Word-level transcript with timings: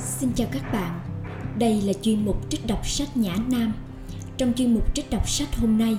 Xin 0.00 0.32
chào 0.32 0.48
các 0.52 0.72
bạn. 0.72 1.00
Đây 1.58 1.82
là 1.82 1.92
chuyên 1.92 2.24
mục 2.24 2.50
trích 2.50 2.66
đọc 2.66 2.86
sách 2.86 3.16
Nhã 3.16 3.36
Nam. 3.50 3.72
Trong 4.36 4.52
chuyên 4.56 4.74
mục 4.74 4.94
trích 4.94 5.10
đọc 5.10 5.28
sách 5.28 5.56
hôm 5.56 5.78
nay, 5.78 5.96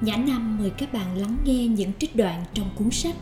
Nhã 0.00 0.16
Nam 0.16 0.58
mời 0.58 0.70
các 0.70 0.92
bạn 0.92 1.16
lắng 1.16 1.36
nghe 1.44 1.66
những 1.66 1.92
trích 1.98 2.16
đoạn 2.16 2.44
trong 2.54 2.70
cuốn 2.76 2.90
sách 2.90 3.14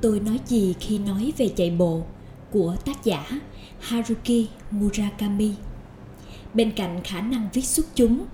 Tôi 0.00 0.20
nói 0.20 0.40
gì 0.46 0.74
khi 0.80 0.98
nói 0.98 1.32
về 1.36 1.48
chạy 1.56 1.70
bộ 1.70 2.02
của 2.50 2.76
tác 2.84 3.04
giả 3.04 3.24
Haruki 3.80 4.46
Murakami. 4.70 5.54
Bên 6.54 6.72
cạnh 6.72 7.00
khả 7.04 7.20
năng 7.20 7.48
viết 7.52 7.64
xuất 7.64 7.86
chúng, 7.94 8.26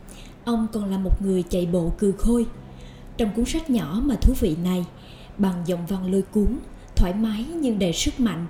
ông 0.44 0.66
còn 0.72 0.90
là 0.90 0.98
một 0.98 1.22
người 1.22 1.42
chạy 1.42 1.66
bộ 1.66 1.92
cừ 1.98 2.12
khôi. 2.18 2.46
Trong 3.16 3.30
cuốn 3.36 3.44
sách 3.44 3.70
nhỏ 3.70 4.02
mà 4.04 4.14
thú 4.14 4.34
vị 4.40 4.56
này, 4.64 4.84
bằng 5.38 5.62
giọng 5.66 5.86
văn 5.86 6.12
lôi 6.12 6.22
cuốn, 6.22 6.58
thoải 6.96 7.14
mái 7.14 7.44
nhưng 7.54 7.78
đầy 7.78 7.92
sức 7.92 8.20
mạnh, 8.20 8.46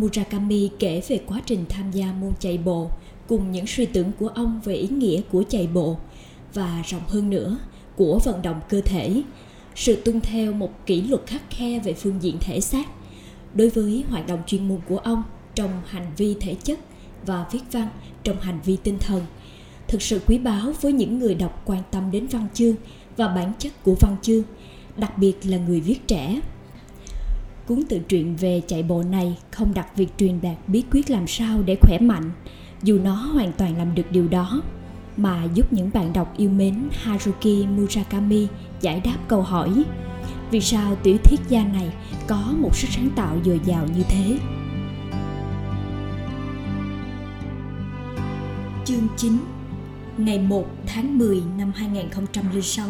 Murakami 0.00 0.70
kể 0.78 1.02
về 1.08 1.20
quá 1.26 1.40
trình 1.46 1.64
tham 1.68 1.90
gia 1.90 2.12
môn 2.12 2.32
chạy 2.40 2.58
bộ 2.58 2.90
cùng 3.28 3.52
những 3.52 3.66
suy 3.66 3.86
tưởng 3.86 4.12
của 4.18 4.28
ông 4.28 4.60
về 4.64 4.74
ý 4.74 4.88
nghĩa 4.88 5.20
của 5.32 5.44
chạy 5.48 5.66
bộ 5.66 5.96
và 6.54 6.82
rộng 6.86 7.06
hơn 7.06 7.30
nữa 7.30 7.58
của 7.96 8.18
vận 8.24 8.42
động 8.42 8.60
cơ 8.68 8.80
thể, 8.80 9.22
sự 9.74 10.02
tuân 10.04 10.20
theo 10.20 10.52
một 10.52 10.86
kỷ 10.86 11.02
luật 11.02 11.26
khắc 11.26 11.42
khe 11.50 11.78
về 11.78 11.92
phương 11.92 12.22
diện 12.22 12.36
thể 12.40 12.60
xác 12.60 12.86
đối 13.54 13.68
với 13.68 14.04
hoạt 14.08 14.26
động 14.26 14.42
chuyên 14.46 14.68
môn 14.68 14.78
của 14.88 14.98
ông 14.98 15.22
trong 15.54 15.70
hành 15.86 16.12
vi 16.16 16.36
thể 16.40 16.54
chất 16.54 16.78
và 17.26 17.46
viết 17.52 17.60
văn 17.72 17.88
trong 18.24 18.40
hành 18.40 18.60
vi 18.64 18.76
tinh 18.82 18.98
thần 18.98 19.22
thực 19.88 20.02
sự 20.02 20.20
quý 20.26 20.38
báu 20.38 20.72
với 20.80 20.92
những 20.92 21.18
người 21.18 21.34
đọc 21.34 21.62
quan 21.64 21.82
tâm 21.90 22.10
đến 22.10 22.26
văn 22.26 22.46
chương 22.54 22.74
và 23.16 23.28
bản 23.28 23.52
chất 23.58 23.72
của 23.84 23.94
văn 24.00 24.16
chương 24.22 24.42
đặc 24.96 25.18
biệt 25.18 25.36
là 25.44 25.56
người 25.58 25.80
viết 25.80 26.06
trẻ 26.06 26.40
cuốn 27.70 27.82
tự 27.88 27.98
truyện 28.08 28.36
về 28.36 28.62
chạy 28.66 28.82
bộ 28.82 29.02
này 29.02 29.38
không 29.50 29.74
đặt 29.74 29.96
việc 29.96 30.08
truyền 30.18 30.40
đạt 30.40 30.56
bí 30.66 30.84
quyết 30.90 31.10
làm 31.10 31.26
sao 31.26 31.62
để 31.62 31.76
khỏe 31.80 31.98
mạnh 31.98 32.30
dù 32.82 32.98
nó 33.04 33.14
hoàn 33.14 33.52
toàn 33.52 33.78
làm 33.78 33.94
được 33.94 34.02
điều 34.10 34.28
đó 34.28 34.62
mà 35.16 35.44
giúp 35.54 35.72
những 35.72 35.90
bạn 35.94 36.12
đọc 36.12 36.34
yêu 36.36 36.50
mến 36.50 36.88
Haruki 36.92 37.66
Murakami 37.76 38.46
giải 38.80 39.00
đáp 39.04 39.16
câu 39.28 39.42
hỏi 39.42 39.84
vì 40.50 40.60
sao 40.60 40.96
tiểu 41.02 41.16
thuyết 41.24 41.40
gia 41.48 41.64
này 41.64 41.92
có 42.26 42.54
một 42.58 42.76
sức 42.76 42.88
sáng 42.90 43.08
tạo 43.16 43.36
dồi 43.44 43.60
dào 43.64 43.86
như 43.96 44.02
thế. 44.08 44.38
Chương 48.84 49.08
9 49.16 49.38
Ngày 50.18 50.38
1 50.38 50.66
tháng 50.86 51.18
10 51.18 51.42
năm 51.58 51.72
2006 51.76 52.86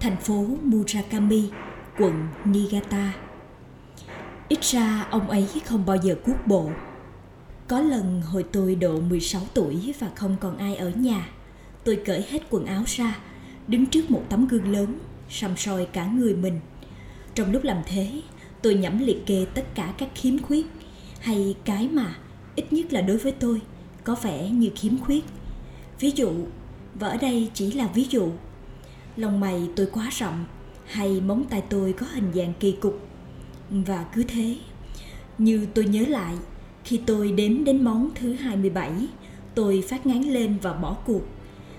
Thành 0.00 0.16
phố 0.16 0.46
Murakami, 0.62 1.44
quận 1.98 2.14
Niigata 2.44 3.12
Ít 4.50 4.64
ra 4.64 5.06
ông 5.10 5.30
ấy 5.30 5.48
không 5.64 5.86
bao 5.86 5.96
giờ 5.96 6.14
cuốc 6.24 6.46
bộ. 6.46 6.70
Có 7.68 7.80
lần 7.80 8.22
hồi 8.22 8.44
tôi 8.52 8.74
độ 8.74 9.00
16 9.00 9.42
tuổi 9.54 9.94
và 9.98 10.10
không 10.14 10.36
còn 10.40 10.58
ai 10.58 10.76
ở 10.76 10.90
nhà, 10.90 11.28
Tôi 11.84 12.02
cởi 12.04 12.24
hết 12.30 12.42
quần 12.50 12.64
áo 12.64 12.82
ra, 12.86 13.18
Đứng 13.68 13.86
trước 13.86 14.10
một 14.10 14.22
tấm 14.28 14.48
gương 14.48 14.72
lớn, 14.72 14.98
Sầm 15.28 15.56
soi 15.56 15.86
cả 15.86 16.06
người 16.06 16.34
mình. 16.36 16.60
Trong 17.34 17.52
lúc 17.52 17.64
làm 17.64 17.82
thế, 17.86 18.22
Tôi 18.62 18.74
nhẩm 18.74 18.98
liệt 18.98 19.26
kê 19.26 19.46
tất 19.54 19.74
cả 19.74 19.94
các 19.98 20.08
khiếm 20.14 20.38
khuyết, 20.38 20.66
Hay 21.20 21.54
cái 21.64 21.88
mà 21.88 22.16
Ít 22.56 22.72
nhất 22.72 22.92
là 22.92 23.00
đối 23.00 23.16
với 23.16 23.32
tôi, 23.32 23.60
Có 24.04 24.16
vẻ 24.22 24.50
như 24.50 24.70
khiếm 24.76 24.98
khuyết. 24.98 25.24
Ví 26.00 26.12
dụ, 26.16 26.32
Và 26.94 27.08
ở 27.08 27.16
đây 27.16 27.50
chỉ 27.54 27.72
là 27.72 27.88
ví 27.94 28.06
dụ, 28.10 28.28
Lòng 29.16 29.40
mày 29.40 29.68
tôi 29.76 29.88
quá 29.92 30.08
rộng, 30.12 30.44
Hay 30.86 31.20
móng 31.20 31.44
tay 31.50 31.62
tôi 31.68 31.92
có 31.92 32.06
hình 32.12 32.32
dạng 32.34 32.52
kỳ 32.60 32.72
cục. 32.72 33.09
Và 33.70 34.06
cứ 34.14 34.24
thế, 34.28 34.56
Như 35.38 35.66
tôi 35.74 35.84
nhớ 35.84 36.04
lại, 36.08 36.34
Khi 36.84 37.00
tôi 37.06 37.32
đếm 37.32 37.64
đến 37.64 37.84
món 37.84 38.10
thứ 38.14 38.32
27 38.32 38.92
Tôi 39.54 39.84
phát 39.88 40.06
ngán 40.06 40.22
lên 40.22 40.56
và 40.62 40.72
bỏ 40.72 40.96
cuộc. 41.06 41.22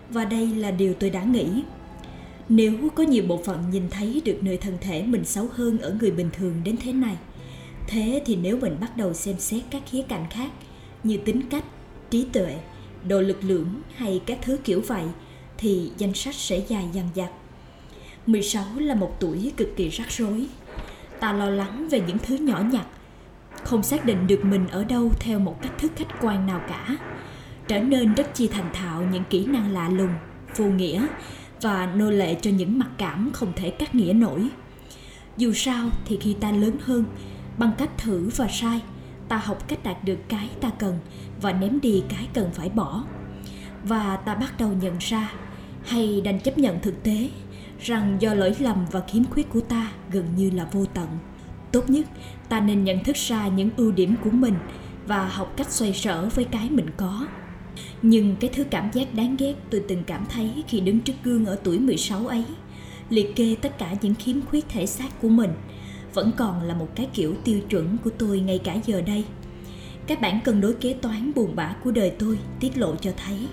Và 0.10 0.26
đây 0.26 0.48
là 0.48 0.72
điều 0.72 0.94
tôi 0.94 1.10
đã 1.10 1.24
nghĩ. 1.24 1.64
Nếu 2.50 2.74
có 2.96 3.04
nhiều 3.04 3.24
bộ 3.28 3.42
phận 3.46 3.70
nhìn 3.72 3.84
thấy 3.90 4.22
được 4.26 4.38
nơi 4.42 4.58
thân 4.58 4.78
thể 4.82 5.04
mình 5.04 5.26
xấu 5.26 5.48
hơn 5.52 5.78
ở 5.78 5.96
người 6.00 6.12
bình 6.12 6.30
thường 6.34 6.54
đến 6.64 6.76
thế 6.84 6.94
này, 6.94 7.18
thế 7.88 8.22
thì 8.26 8.36
nếu 8.36 8.58
mình 8.58 8.78
bắt 8.82 8.98
đầu 8.98 9.14
xem 9.14 9.36
xét 9.40 9.62
các 9.70 9.82
khía 9.86 10.02
cạnh 10.02 10.26
khác 10.30 10.52
như 11.04 11.18
tính 11.18 11.42
cách, 11.50 11.64
trí 12.10 12.26
tuệ, 12.34 12.58
độ 13.08 13.22
lực 13.22 13.44
lượng 13.44 13.82
hay 13.96 14.22
các 14.26 14.40
thứ 14.42 14.58
kiểu 14.64 14.82
vậy, 14.88 15.04
thì 15.58 15.92
danh 15.98 16.14
sách 16.14 16.36
sẽ 16.36 16.62
dài 16.68 16.86
dằng 16.94 17.10
dặc. 17.16 17.32
16 18.26 18.66
là 18.78 18.96
một 18.96 19.18
tuổi 19.20 19.52
cực 19.58 19.70
kỳ 19.76 19.90
rắc 19.90 20.12
rối 20.12 20.46
ta 21.22 21.34
lo 21.34 21.50
lắng 21.50 21.88
về 21.90 22.02
những 22.08 22.18
thứ 22.18 22.36
nhỏ 22.36 22.60
nhặt. 22.72 22.86
Không 23.64 23.84
xác 23.84 24.06
định 24.06 24.28
được 24.28 24.46
mình 24.46 24.68
ở 24.68 24.84
đâu 24.84 25.12
theo 25.20 25.40
một 25.40 25.62
cách 25.62 25.72
thức 25.78 25.92
khách 25.96 26.22
quan 26.22 26.48
nào 26.48 26.62
cả. 26.68 26.98
Trở 27.68 27.80
nên 27.80 28.14
rất 28.14 28.34
chi 28.34 28.48
thành 28.48 28.70
thạo 28.74 29.04
những 29.12 29.24
kỹ 29.30 29.46
năng 29.46 29.72
lạ 29.72 29.90
lùng, 29.90 30.14
vô 30.56 30.66
nghĩa 30.66 31.08
và 31.62 31.86
nô 31.96 32.10
lệ 32.10 32.36
cho 32.42 32.52
những 32.52 32.80
mặc 32.80 32.90
cảm 32.98 33.30
không 33.34 33.54
thể 33.56 33.70
cắt 33.70 33.96
nghĩa 33.96 34.14
nổi. 34.14 34.48
Dù 35.38 35.54
sao 35.54 35.90
thì 36.06 36.18
khi 36.22 36.34
ta 36.34 36.52
lớn 36.52 36.76
hơn, 36.84 37.06
bằng 37.58 37.72
cách 37.78 37.98
thử 37.98 38.30
và 38.36 38.48
sai, 38.48 38.82
ta 39.28 39.38
học 39.38 39.68
cách 39.68 39.84
đạt 39.84 40.04
được 40.04 40.18
cái 40.28 40.50
ta 40.62 40.70
cần 40.80 41.00
và 41.42 41.52
ném 41.52 41.82
đi 41.82 42.04
cái 42.10 42.28
cần 42.34 42.50
phải 42.54 42.70
bỏ. 42.70 43.04
Và 43.84 44.18
ta 44.18 44.36
bắt 44.36 44.54
đầu 44.60 44.70
nhận 44.82 44.98
ra 45.00 45.32
hay 45.86 46.22
đành 46.22 46.40
chấp 46.40 46.58
nhận 46.58 46.80
thực 46.82 47.04
tế 47.04 47.30
rằng 47.82 48.18
do 48.20 48.34
lỗi 48.34 48.56
lầm 48.60 48.86
và 48.92 49.02
khiếm 49.08 49.24
khuyết 49.24 49.50
của 49.50 49.62
ta 49.62 49.92
gần 50.12 50.26
như 50.36 50.50
là 50.50 50.68
vô 50.72 50.86
tận 50.94 51.08
tốt 51.72 51.90
nhất 51.90 52.08
ta 52.50 52.60
nên 52.60 52.84
nhận 52.84 53.04
thức 53.04 53.16
ra 53.16 53.48
những 53.48 53.70
ưu 53.78 53.92
điểm 53.92 54.16
của 54.24 54.30
mình 54.30 54.56
và 55.08 55.28
học 55.28 55.54
cách 55.58 55.72
xoay 55.72 55.94
sở 55.94 56.30
với 56.36 56.46
cái 56.46 56.70
mình 56.70 56.88
có 56.98 57.28
nhưng 58.02 58.36
cái 58.36 58.50
thứ 58.54 58.64
cảm 58.64 58.90
giác 58.94 59.14
đáng 59.14 59.36
ghét 59.40 59.56
tôi 59.70 59.84
từng 59.88 60.04
cảm 60.04 60.26
thấy 60.30 60.64
khi 60.68 60.80
đứng 60.80 61.00
trước 61.00 61.14
gương 61.24 61.46
ở 61.46 61.56
tuổi 61.64 61.80
16 61.80 62.28
ấy, 62.28 62.44
liệt 63.10 63.36
kê 63.36 63.56
tất 63.62 63.78
cả 63.78 63.96
những 64.02 64.16
khiếm 64.16 64.42
khuyết 64.42 64.66
thể 64.70 64.86
xác 64.86 65.22
của 65.22 65.30
mình, 65.30 65.52
vẫn 66.14 66.32
còn 66.38 66.62
là 66.62 66.74
một 66.74 66.88
cái 66.96 67.08
kiểu 67.14 67.36
tiêu 67.44 67.60
chuẩn 67.70 67.98
của 68.04 68.10
tôi 68.18 68.40
ngay 68.40 68.60
cả 68.64 68.76
giờ 68.86 69.02
đây. 69.02 69.26
Các 70.08 70.22
bản 70.22 70.40
cân 70.44 70.62
đối 70.62 70.74
kế 70.74 70.94
toán 70.94 71.32
buồn 71.36 71.56
bã 71.56 71.76
của 71.84 71.92
đời 71.92 72.10
tôi 72.20 72.40
tiết 72.60 72.78
lộ 72.78 72.96
cho 72.96 73.12
thấy 73.26 73.48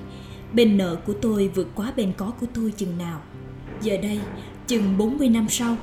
bên 0.52 0.76
nợ 0.76 0.96
của 1.06 1.14
tôi 1.22 1.48
vượt 1.48 1.68
quá 1.74 1.92
bên 1.96 2.12
có 2.16 2.32
của 2.40 2.46
tôi 2.54 2.72
chừng 2.76 2.98
nào. 2.98 3.20
Giờ 3.82 3.96
đây, 4.02 4.20
chừng 4.66 4.98
40 4.98 5.28
năm 5.28 5.46
sau, 5.48 5.76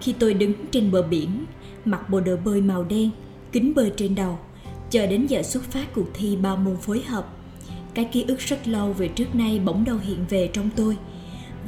khi 0.00 0.14
tôi 0.18 0.34
đứng 0.34 0.52
trên 0.70 0.90
bờ 0.90 1.02
biển, 1.02 1.44
mặc 1.84 2.10
bộ 2.10 2.20
đồ 2.20 2.36
bơi 2.44 2.60
màu 2.60 2.84
đen, 2.84 3.10
kính 3.52 3.74
bơi 3.74 3.92
trên 3.96 4.14
đầu, 4.14 4.38
chờ 4.90 5.06
đến 5.06 5.26
giờ 5.26 5.42
xuất 5.42 5.62
phát 5.62 5.94
cuộc 5.94 6.06
thi 6.14 6.36
ba 6.36 6.56
môn 6.56 6.76
phối 6.76 7.02
hợp 7.02 7.26
cái 7.94 8.04
ký 8.04 8.24
ức 8.28 8.38
rất 8.38 8.68
lâu 8.68 8.92
về 8.92 9.08
trước 9.08 9.34
nay 9.34 9.60
bỗng 9.64 9.84
đâu 9.84 9.98
hiện 10.02 10.24
về 10.28 10.50
trong 10.52 10.70
tôi. 10.76 10.96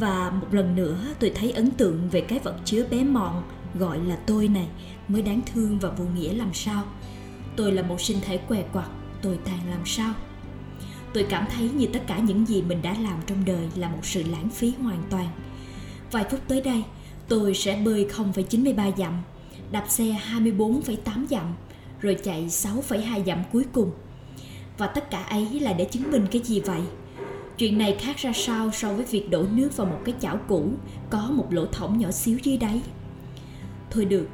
Và 0.00 0.30
một 0.30 0.46
lần 0.50 0.76
nữa 0.76 0.98
tôi 1.20 1.32
thấy 1.34 1.50
ấn 1.50 1.70
tượng 1.70 2.08
về 2.10 2.20
cái 2.20 2.38
vật 2.38 2.56
chứa 2.64 2.86
bé 2.90 3.04
mọn 3.04 3.42
gọi 3.74 3.98
là 3.98 4.16
tôi 4.16 4.48
này 4.48 4.66
mới 5.08 5.22
đáng 5.22 5.40
thương 5.52 5.78
và 5.78 5.90
vô 5.90 6.04
nghĩa 6.16 6.32
làm 6.32 6.54
sao. 6.54 6.84
Tôi 7.56 7.72
là 7.72 7.82
một 7.82 8.00
sinh 8.00 8.18
thể 8.22 8.36
què 8.36 8.62
quặt 8.72 8.88
tôi 9.22 9.38
tàn 9.44 9.58
làm 9.70 9.80
sao. 9.84 10.14
Tôi 11.12 11.26
cảm 11.28 11.44
thấy 11.56 11.70
như 11.70 11.86
tất 11.86 12.02
cả 12.06 12.18
những 12.18 12.46
gì 12.46 12.62
mình 12.62 12.82
đã 12.82 12.96
làm 13.00 13.18
trong 13.26 13.44
đời 13.44 13.68
là 13.76 13.88
một 13.88 14.00
sự 14.02 14.22
lãng 14.22 14.48
phí 14.48 14.72
hoàn 14.82 15.02
toàn 15.10 15.28
vài 16.14 16.24
phút 16.30 16.40
tới 16.48 16.60
đây 16.60 16.84
tôi 17.28 17.54
sẽ 17.54 17.76
bơi 17.84 18.06
0,93 18.16 18.92
dặm 18.96 19.22
đạp 19.70 19.84
xe 19.88 20.04
24,8 20.04 21.26
dặm 21.30 21.54
rồi 22.00 22.16
chạy 22.24 22.46
6,2 22.48 23.24
dặm 23.24 23.42
cuối 23.52 23.64
cùng. 23.72 23.90
Và 24.78 24.86
tất 24.86 25.10
cả 25.10 25.22
ấy 25.22 25.60
là 25.60 25.72
để 25.72 25.84
chứng 25.84 26.10
minh 26.10 26.26
cái 26.30 26.42
gì 26.44 26.60
vậy? 26.60 26.80
Chuyện 27.58 27.78
này 27.78 27.96
khác 28.00 28.16
ra 28.16 28.32
sao 28.34 28.70
so 28.72 28.92
với 28.92 29.04
việc 29.04 29.30
đổ 29.30 29.44
nước 29.52 29.76
vào 29.76 29.86
một 29.86 29.98
cái 30.04 30.14
chảo 30.20 30.38
cũ 30.48 30.72
có 31.10 31.30
một 31.30 31.46
lỗ 31.50 31.66
thỏng 31.66 31.98
nhỏ 31.98 32.10
xíu 32.10 32.38
dưới 32.42 32.56
đáy? 32.56 32.80
Thôi 33.90 34.04
được 34.04 34.28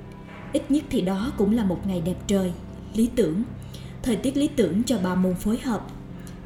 ít 0.52 0.70
nhất 0.70 0.84
thì 0.90 1.00
đó 1.00 1.32
cũng 1.38 1.56
là 1.56 1.64
một 1.64 1.86
ngày 1.86 2.00
đẹp 2.00 2.16
trời. 2.26 2.52
Lý 2.94 3.10
tưởng 3.16 3.42
thời 4.02 4.16
tiết 4.16 4.36
lý 4.36 4.48
tưởng 4.48 4.82
cho 4.82 4.98
ba 4.98 5.14
môn 5.14 5.34
phối 5.34 5.58
hợp. 5.58 5.86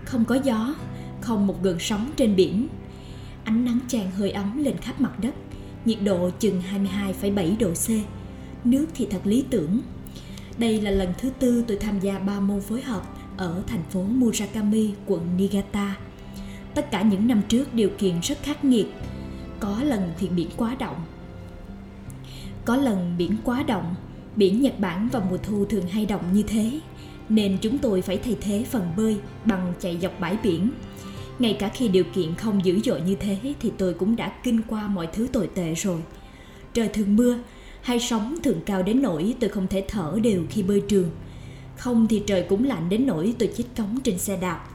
Không 0.05 0.25
có 0.25 0.35
gió 0.35 0.75
không 1.21 1.47
một 1.47 1.63
gợn 1.63 1.77
sóng 1.81 2.11
trên 2.17 2.37
biển 2.37 2.69
ánh 3.45 3.65
nắng 3.65 3.79
tràn 3.89 4.11
hơi 4.11 4.31
ấm 4.31 4.65
lên 4.65 4.77
khắp 4.77 5.01
mặt 5.01 5.21
đất 5.23 5.35
nhiệt 5.85 5.99
độ 6.05 6.31
chừng 6.39 6.63
22,7 6.73 7.59
độ 7.59 7.71
C 7.75 7.89
nước 8.67 8.87
thì 8.95 9.07
thật 9.11 9.21
lý 9.25 9.45
tưởng 9.51 9.81
đây 10.59 10.81
là 10.81 10.91
lần 10.91 11.09
thứ 11.19 11.31
tư 11.39 11.65
tôi 11.69 11.77
tham 11.77 12.01
gia 12.01 12.19
ba 12.19 12.41
môn 12.41 12.61
phối 12.61 12.83
hợp 12.83 13.03
ở 13.37 13.63
thành 13.67 13.83
phố 13.91 14.03
Murakami, 14.03 14.91
quận 15.07 15.37
Niigata. 15.37 15.97
Tất 16.75 16.91
cả 16.91 17.03
những 17.03 17.27
năm 17.27 17.43
trước 17.49 17.75
điều 17.75 17.91
kiện 17.99 18.21
rất 18.21 18.43
khắc 18.43 18.65
nghiệt. 18.65 18.87
Có 19.61 19.83
lần 19.83 20.13
thì 20.19 20.29
biển 20.29 20.49
quá 20.57 20.77
động. 20.79 20.97
Có 22.65 22.77
lần 22.77 23.15
biển 23.19 23.37
quá 23.45 23.63
động, 23.63 23.95
biển 24.37 24.63
Nhật 24.63 24.79
Bản 24.79 25.09
vào 25.09 25.23
mùa 25.31 25.37
thu 25.43 25.65
thường 25.65 25.89
hay 25.89 26.07
động 26.07 26.23
như 26.33 26.43
thế, 26.43 26.81
nên 27.29 27.59
chúng 27.61 27.79
tôi 27.79 28.03
phải 28.03 28.17
thay 28.17 28.37
thế 28.41 28.65
phần 28.71 28.89
bơi 28.97 29.19
bằng 29.45 29.73
chạy 29.81 29.99
dọc 30.03 30.21
bãi 30.21 30.39
biển. 30.43 30.71
Ngay 31.39 31.57
cả 31.59 31.69
khi 31.69 31.89
điều 31.89 32.05
kiện 32.15 32.35
không 32.35 32.65
dữ 32.65 32.81
dội 32.81 33.01
như 33.01 33.15
thế 33.15 33.55
thì 33.61 33.73
tôi 33.79 33.95
cũng 33.95 34.17
đã 34.17 34.33
kinh 34.43 34.61
qua 34.69 34.89
mọi 34.89 35.09
thứ 35.13 35.29
tồi 35.33 35.49
tệ 35.55 35.75
rồi. 35.75 36.01
Trời 36.73 36.89
thường 36.89 37.17
mưa, 37.17 37.39
hay 37.83 38.01
sóng 38.01 38.37
thường 38.43 38.61
cao 38.67 38.83
đến 38.83 39.03
nỗi 39.03 39.35
tôi 39.41 39.51
không 39.51 39.67
thể 39.67 39.85
thở 39.89 40.19
đều 40.23 40.43
khi 40.51 40.63
bơi 40.63 40.83
trường– 40.89 41.11
Không 41.77 42.07
thì 42.09 42.23
trời 42.27 42.47
cũng 42.49 42.65
lạnh 42.65 42.89
đến 42.89 43.07
nỗi 43.07 43.35
tôi 43.39 43.51
chết 43.57 43.65
cống 43.77 44.01
trên 44.05 44.19
xe 44.19 44.37
đạp. 44.37 44.69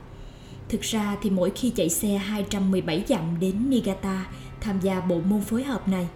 Thực 0.70 0.82
ra 0.82 1.18
thì 1.22 1.30
mỗi 1.30 1.50
khi 1.50 1.70
chạy 1.70 1.90
xe 1.90 2.18
217 2.18 3.04
dặm 3.08 3.40
đến 3.40 3.70
Niigata 3.70 4.26
tham 4.62 4.80
gia 4.82 5.00
bộ 5.00 5.22
môn 5.22 5.42
phối 5.42 5.64
hợp 5.64 5.88
này, 5.88 6.08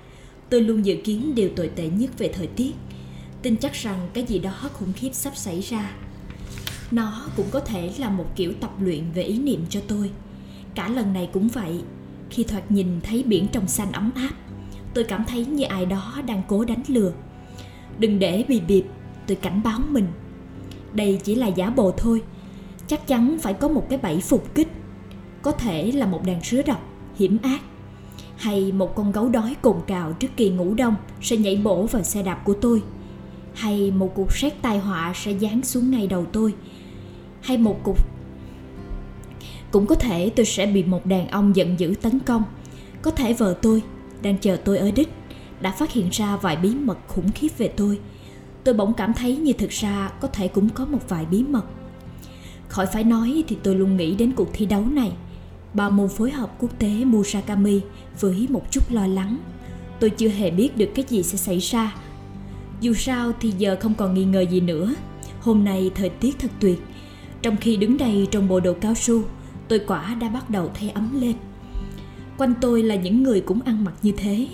tôi 0.50 0.62
luôn 0.62 0.86
dự 0.86 0.96
kiến 1.04 1.36
điều 1.36 1.50
tồi 1.56 1.70
tệ 1.76 1.88
nhất 1.88 2.10
về 2.18 2.28
thời 2.34 2.48
tiết. 2.48 2.72
Tin 3.42 3.58
chắc 3.58 3.74
rằng 3.74 4.10
cái 4.14 4.26
gì 4.26 4.40
đó 4.40 4.70
khủng 4.74 4.94
khiếp 4.94 5.10
sắp 5.14 5.38
xảy 5.38 5.62
ra. 5.62 5.92
Nó 6.92 7.28
cũng 7.36 7.48
có 7.52 7.60
thể 7.60 7.92
là 7.98 8.10
một 8.10 8.26
kiểu 8.36 8.54
tập 8.62 8.72
luyện 8.80 9.12
về 9.16 9.24
ý 9.24 9.40
niệm 9.40 9.66
cho 9.70 9.80
tôi. 9.88 10.10
Cả 10.76 10.90
lần 10.90 11.14
này 11.14 11.30
cũng 11.34 11.48
vậy. 11.48 11.82
Khi 12.30 12.44
thoạt 12.44 12.72
nhìn 12.72 12.88
thấy 13.04 13.24
biển 13.24 13.48
trong 13.52 13.68
xanh 13.68 13.92
ấm 13.92 14.12
áp, 14.16 14.32
tôi 14.94 15.04
cảm 15.04 15.24
thấy 15.28 15.46
như 15.46 15.64
ai 15.64 15.86
đó 15.86 16.22
đang 16.28 16.42
cố 16.48 16.66
đánh 16.66 16.84
lừa. 16.88 17.12
Đừng 18.00 18.20
để 18.20 18.46
bị 18.48 18.60
bịp, 18.60 18.84
tôi 19.28 19.36
cảnh 19.36 19.62
báo 19.64 19.80
mình. 19.90 20.08
Đây 20.94 21.20
chỉ 21.24 21.36
là 21.36 21.48
giả 21.48 21.70
bộ 21.70 21.92
thôi. 21.98 22.22
Chắc 22.88 23.08
chắn 23.08 23.38
phải 23.42 23.54
có 23.54 23.68
một 23.68 23.86
cái 23.90 24.00
bẫy 24.02 24.20
phục 24.20 24.56
kích. 24.56 24.72
Có 25.42 25.52
thể 25.52 25.92
là 25.92 26.06
một 26.06 26.26
đàn 26.26 26.44
sứa 26.44 26.62
độc, 26.62 26.90
hiểm 27.16 27.38
ác 27.44 27.62
hay 28.36 28.72
một 28.72 28.96
con 28.96 29.12
gấu 29.12 29.30
đói 29.30 29.56
cồn 29.62 29.78
cào 29.88 30.14
trước 30.14 30.28
kỳ 30.38 30.50
ngủ 30.50 30.74
đông 30.74 30.96
sẽ 31.22 31.38
nhảy 31.38 31.56
bổ 31.56 31.86
vào 31.86 32.04
xe 32.04 32.24
đạp 32.24 32.42
của 32.46 32.54
tôi 32.54 32.84
hay 33.54 33.92
một 33.92 34.12
cuộc 34.16 34.32
sét 34.32 34.62
tai 34.62 34.80
họa 34.80 35.14
sẽ 35.16 35.34
giáng 35.34 35.62
xuống 35.64 35.92
ngay 35.92 36.08
đầu 36.08 36.26
tôi 36.26 36.54
hay 37.42 37.58
một 37.58 37.84
cục 37.84 38.13
cũng 39.74 39.86
có 39.86 39.96
thể 39.96 40.30
tôi 40.36 40.46
sẽ 40.46 40.66
bị 40.66 40.84
một 40.84 41.06
đàn 41.06 41.28
ông 41.28 41.56
giận 41.56 41.80
dữ 41.80 41.94
tấn 42.02 42.20
công 42.20 42.44
có 43.02 43.12
thể 43.12 43.34
vợ 43.34 43.56
tôi 43.62 43.82
đang 44.22 44.38
chờ 44.38 44.56
tôi 44.56 44.78
ở 44.78 44.92
đích 44.92 45.10
đã 45.62 45.72
phát 45.72 45.92
hiện 45.92 46.10
ra 46.12 46.38
vài 46.38 46.56
bí 46.56 46.76
mật 46.76 46.98
khủng 47.08 47.32
khiếp 47.32 47.58
về 47.58 47.68
tôi 47.68 48.00
tôi 48.64 48.74
bỗng 48.74 48.94
cảm 48.94 49.14
thấy 49.14 49.38
như 49.38 49.54
thực 49.54 49.70
ra 49.70 50.12
có 50.22 50.28
thể 50.28 50.48
cũng 50.48 50.70
có 50.70 50.86
một 50.86 51.10
vài 51.10 51.26
bí 51.26 51.44
mật 51.44 51.66
khỏi 52.68 52.86
phải 52.86 53.04
nói 53.04 53.44
thì 53.48 53.58
tôi 53.64 53.76
luôn 53.76 53.98
nghĩ 53.98 54.16
đến 54.16 54.32
cuộc 54.36 54.50
thi 54.54 54.66
đấu 54.66 54.86
này 54.86 55.12
ba 55.74 55.90
môn 55.90 56.10
phối 56.10 56.32
hợp 56.32 56.56
quốc 56.60 56.80
tế 56.80 57.06
Murakami 57.06 57.82
với 58.20 58.48
một 58.50 58.72
chút 58.72 58.92
lo 58.92 59.08
lắng. 59.08 59.38
Tôi 60.00 60.10
chưa 60.10 60.28
hề 60.28 60.52
biết 60.52 60.78
được 60.78 60.90
cái 60.96 61.06
gì 61.10 61.24
sẽ 61.24 61.38
xảy 61.38 61.60
ra. 61.60 61.96
Dù 62.82 62.94
sao 62.94 63.32
thì 63.40 63.54
giờ 63.58 63.78
không 63.80 63.94
còn 63.94 64.14
nghi 64.14 64.26
ngờ 64.26 64.42
gì 64.42 64.62
nữa. 64.62 64.94
Hôm 65.40 65.64
nay 65.64 65.92
thời 65.96 66.10
tiết 66.10 66.40
thật 66.40 66.52
tuyệt. 66.60 66.82
Trong 67.42 67.58
khi 67.58 67.78
đứng 67.78 67.98
đây 67.98 68.28
trong 68.32 68.48
bộ 68.48 68.60
đồ 68.60 68.74
cao 68.82 68.94
su, 68.96 69.24
tôi 69.68 69.80
quả 69.88 70.16
đã 70.22 70.30
bắt 70.30 70.50
đầu 70.50 70.72
thấy 70.74 70.90
ấm 70.90 71.22
lên. 71.22 71.36
Quanh 72.38 72.54
tôi 72.62 72.84
là 72.84 72.96
những 72.96 73.24
người 73.24 73.42
cũng 73.42 73.62
ăn 73.62 73.84
mặc 73.84 73.94
như 74.02 74.12
thế. 74.18 74.48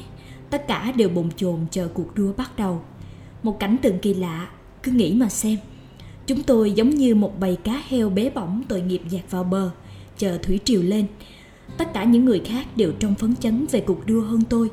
Tất 0.50 0.68
cả 0.68 0.92
đều 0.96 1.10
bồn 1.10 1.30
chồn 1.36 1.60
chờ 1.72 1.88
cuộc 1.94 2.16
đua 2.16 2.34
bắt 2.34 2.58
đầu. 2.58 2.82
Một 3.44 3.60
cảnh 3.60 3.78
tượng 3.82 4.00
kỳ 4.00 4.14
lạ, 4.14 4.50
cứ 4.84 4.92
nghĩ 4.92 5.14
mà 5.14 5.30
xem. 5.30 5.58
Chúng 6.28 6.44
tôi 6.44 6.72
giống 6.72 6.90
như 6.90 7.16
một 7.16 7.40
bầy 7.40 7.56
cá 7.56 7.82
heo 7.88 8.10
bé 8.10 8.30
bỏng 8.30 8.64
tội 8.68 8.82
nghiệp 8.82 9.02
dạt 9.10 9.32
vào 9.32 9.44
bờ– 9.44 9.72
chờ 10.20 10.38
thủy 10.44 10.60
triều 10.64 10.82
lên 10.82 11.06
tất 11.78 11.94
cả 11.94 12.04
những 12.04 12.26
người 12.26 12.40
khác 12.40 12.78
đều 12.78 12.92
trong 13.00 13.16
phấn 13.16 13.36
chấn 13.36 13.66
về 13.72 13.80
cuộc 13.80 14.06
đua 14.06 14.22
hơn 14.22 14.42
tôi 14.50 14.70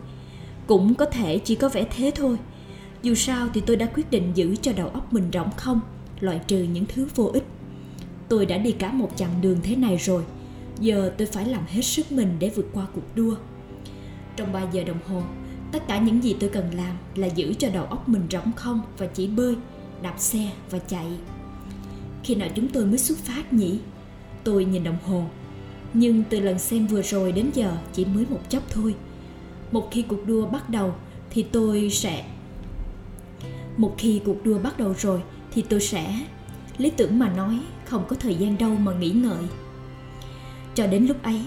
cũng 0.67 0.95
có 0.95 1.05
thể 1.05 1.39
chỉ 1.39 1.55
có 1.55 1.69
vẻ 1.69 1.87
thế 1.97 2.13
thôi 2.15 2.37
dù 3.03 3.15
sao 3.15 3.49
thì 3.55 3.61
tôi 3.67 3.77
đã 3.77 3.87
quyết 3.87 4.11
định 4.11 4.33
giữ 4.35 4.57
cho 4.63 4.73
đầu 4.73 4.89
óc 4.89 5.13
mình 5.13 5.31
rỗng 5.33 5.51
không 5.57 5.81
loại 6.21 6.41
trừ 6.47 6.63
những 6.63 6.85
thứ 6.95 7.09
vô 7.15 7.31
ích 7.33 7.45
tôi 8.29 8.47
đã 8.47 8.59
đi 8.59 8.73
cả 8.73 8.93
một 8.93 9.11
chặng 9.17 9.41
đường 9.41 9.59
thế 9.63 9.77
này 9.77 9.97
rồi. 9.97 10.23
Giờ 10.81 11.13
tôi 11.19 11.27
phải 11.27 11.47
làm 11.47 11.63
hết 11.67 11.83
sức 11.83 12.13
mình 12.13 12.37
để 12.39 12.51
vượt 12.57 12.67
qua 12.73 12.87
cuộc 12.95 13.17
đua. 13.17 13.37
Trong 14.37 14.53
3 14.53 14.63
giờ 14.73 14.85
đồng 14.85 14.99
hồ, 15.09 15.23
tất 15.73 15.89
cả 15.89 15.99
những 15.99 16.23
gì 16.23 16.37
tôi 16.41 16.51
cần 16.51 16.71
làm 16.75 16.97
là 17.15 17.27
giữ 17.27 17.55
cho 17.55 17.69
đầu 17.71 17.85
óc 17.85 18.09
mình 18.09 18.27
rỗng 18.31 18.53
không 18.57 18.81
và 18.99 19.07
chỉ 19.07 19.27
bơi, 19.27 19.57
đạp 20.03 20.15
xe 20.19 20.51
và 20.71 20.79
chạy. 20.79 21.07
Khi 22.23 22.35
nào 22.35 22.49
chúng 22.55 22.69
tôi 22.69 22.87
mới 22.87 22.99
xuất 22.99 23.19
phát 23.19 23.53
nhỉ? 23.53 23.79
Tôi 24.45 24.65
nhìn 24.65 24.85
đồng 24.85 24.99
hồ. 25.05 25.25
Nhưng 25.95 26.23
từ 26.31 26.41
lần 26.41 26.59
xem 26.59 26.87
vừa 26.87 27.03
rồi 27.03 27.33
đến 27.33 27.51
giờ 27.55 27.77
chỉ 27.93 28.05
mới 28.05 28.27
một 28.31 28.41
chốc 28.49 28.63
thôi. 28.71 28.95
Một 29.73 29.89
khi 29.91 30.03
cuộc 30.03 30.27
đua 30.27 30.47
bắt 30.47 30.71
đầu 30.71 30.95
thì 31.31 31.43
tôi 31.43 31.91
sẽ 31.91 32.25
Một 33.77 33.95
khi 33.99 34.21
cuộc 34.25 34.45
đua 34.45 34.59
bắt 34.59 34.79
đầu 34.79 34.95
rồi 34.99 35.23
thì 35.51 35.63
tôi 35.63 35.81
sẽ 35.81 36.27
Lý 36.79 36.91
tưởng 36.91 37.19
mà 37.19 37.33
nói 37.37 37.61
không 37.85 38.05
có 38.09 38.17
thời 38.17 38.35
gian 38.35 38.59
đâu 38.59 38.75
mà 38.75 38.93
nghĩ 38.95 39.11
ngợi 39.11 39.45
Cho 40.75 40.87
đến 40.87 41.07
lúc 41.07 41.23
ấy 41.23 41.43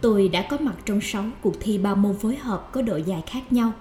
tôi 0.00 0.28
đã 0.28 0.46
có 0.50 0.56
mặt 0.60 0.74
trong 0.84 1.00
6 1.00 1.24
cuộc 1.42 1.54
thi 1.60 1.78
ba 1.78 1.94
môn 1.94 2.18
phối 2.18 2.36
hợp 2.36 2.72
có 2.72 2.82
độ 2.82 2.96
dài 2.96 3.22
khác 3.26 3.52
nhau 3.52 3.72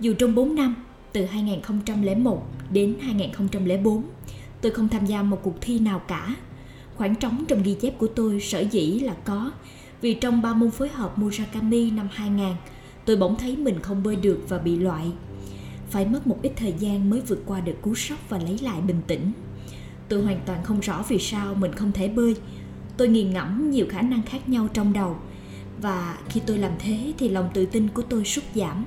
Dù 0.00 0.14
trong 0.18 0.34
4 0.34 0.54
năm 0.54 0.74
từ 1.12 1.24
2001 1.24 2.46
đến 2.70 2.96
2004 3.00 4.02
tôi 4.60 4.72
không 4.72 4.88
tham 4.88 5.06
gia 5.06 5.22
một 5.22 5.40
cuộc 5.42 5.54
thi 5.60 5.78
nào 5.78 5.98
cả 5.98 6.34
Khoảng 6.96 7.14
trống 7.14 7.44
trong 7.48 7.62
ghi 7.62 7.76
chép 7.80 7.98
của 7.98 8.06
tôi 8.06 8.40
sở 8.40 8.60
dĩ 8.60 9.00
là 9.00 9.14
có 9.24 9.50
vì 10.04 10.14
trong 10.14 10.42
ba 10.42 10.54
môn 10.54 10.70
phối 10.70 10.88
hợp 10.88 11.18
Murakami 11.18 11.90
năm 11.90 12.08
2000, 12.12 12.46
tôi 13.04 13.16
bỗng 13.16 13.36
thấy 13.36 13.56
mình 13.56 13.80
không 13.82 14.02
bơi 14.02 14.16
được 14.16 14.40
và 14.48 14.58
bị 14.58 14.76
loại. 14.76 15.12
Phải 15.90 16.06
mất 16.06 16.26
một 16.26 16.38
ít 16.42 16.52
thời 16.56 16.74
gian 16.78 17.10
mới 17.10 17.20
vượt 17.20 17.42
qua 17.46 17.60
được 17.60 17.82
cú 17.82 17.94
sốc 17.94 18.18
và 18.28 18.38
lấy 18.38 18.58
lại 18.62 18.80
bình 18.80 19.00
tĩnh. 19.06 19.32
Tôi 20.08 20.22
hoàn 20.22 20.40
toàn 20.46 20.64
không 20.64 20.80
rõ 20.80 21.04
vì 21.08 21.18
sao 21.18 21.54
mình 21.54 21.72
không 21.72 21.92
thể 21.92 22.08
bơi. 22.08 22.36
Tôi 22.96 23.08
nghiền 23.08 23.30
ngẫm 23.30 23.70
nhiều 23.70 23.86
khả 23.88 24.02
năng 24.02 24.22
khác 24.22 24.48
nhau 24.48 24.68
trong 24.72 24.92
đầu 24.92 25.16
và 25.82 26.18
khi 26.28 26.40
tôi 26.46 26.58
làm 26.58 26.72
thế 26.78 27.12
thì 27.18 27.28
lòng 27.28 27.50
tự 27.54 27.66
tin 27.66 27.88
của 27.88 28.02
tôi 28.02 28.24
sút 28.24 28.44
giảm. 28.54 28.86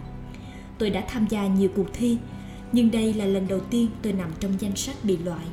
Tôi 0.77 0.89
đã 0.89 1.03
tham 1.07 1.25
gia 1.29 1.47
nhiều 1.47 1.69
cuộc 1.75 1.87
thi, 1.93 2.17
nhưng 2.71 2.91
đây 2.91 3.13
là 3.13 3.25
lần 3.25 3.47
đầu 3.47 3.59
tiên 3.59 3.89
tôi 4.01 4.13
nằm 4.13 4.31
trong 4.39 4.61
danh 4.61 4.75
sách 4.75 4.95
bị 5.03 5.17
loại. 5.17 5.45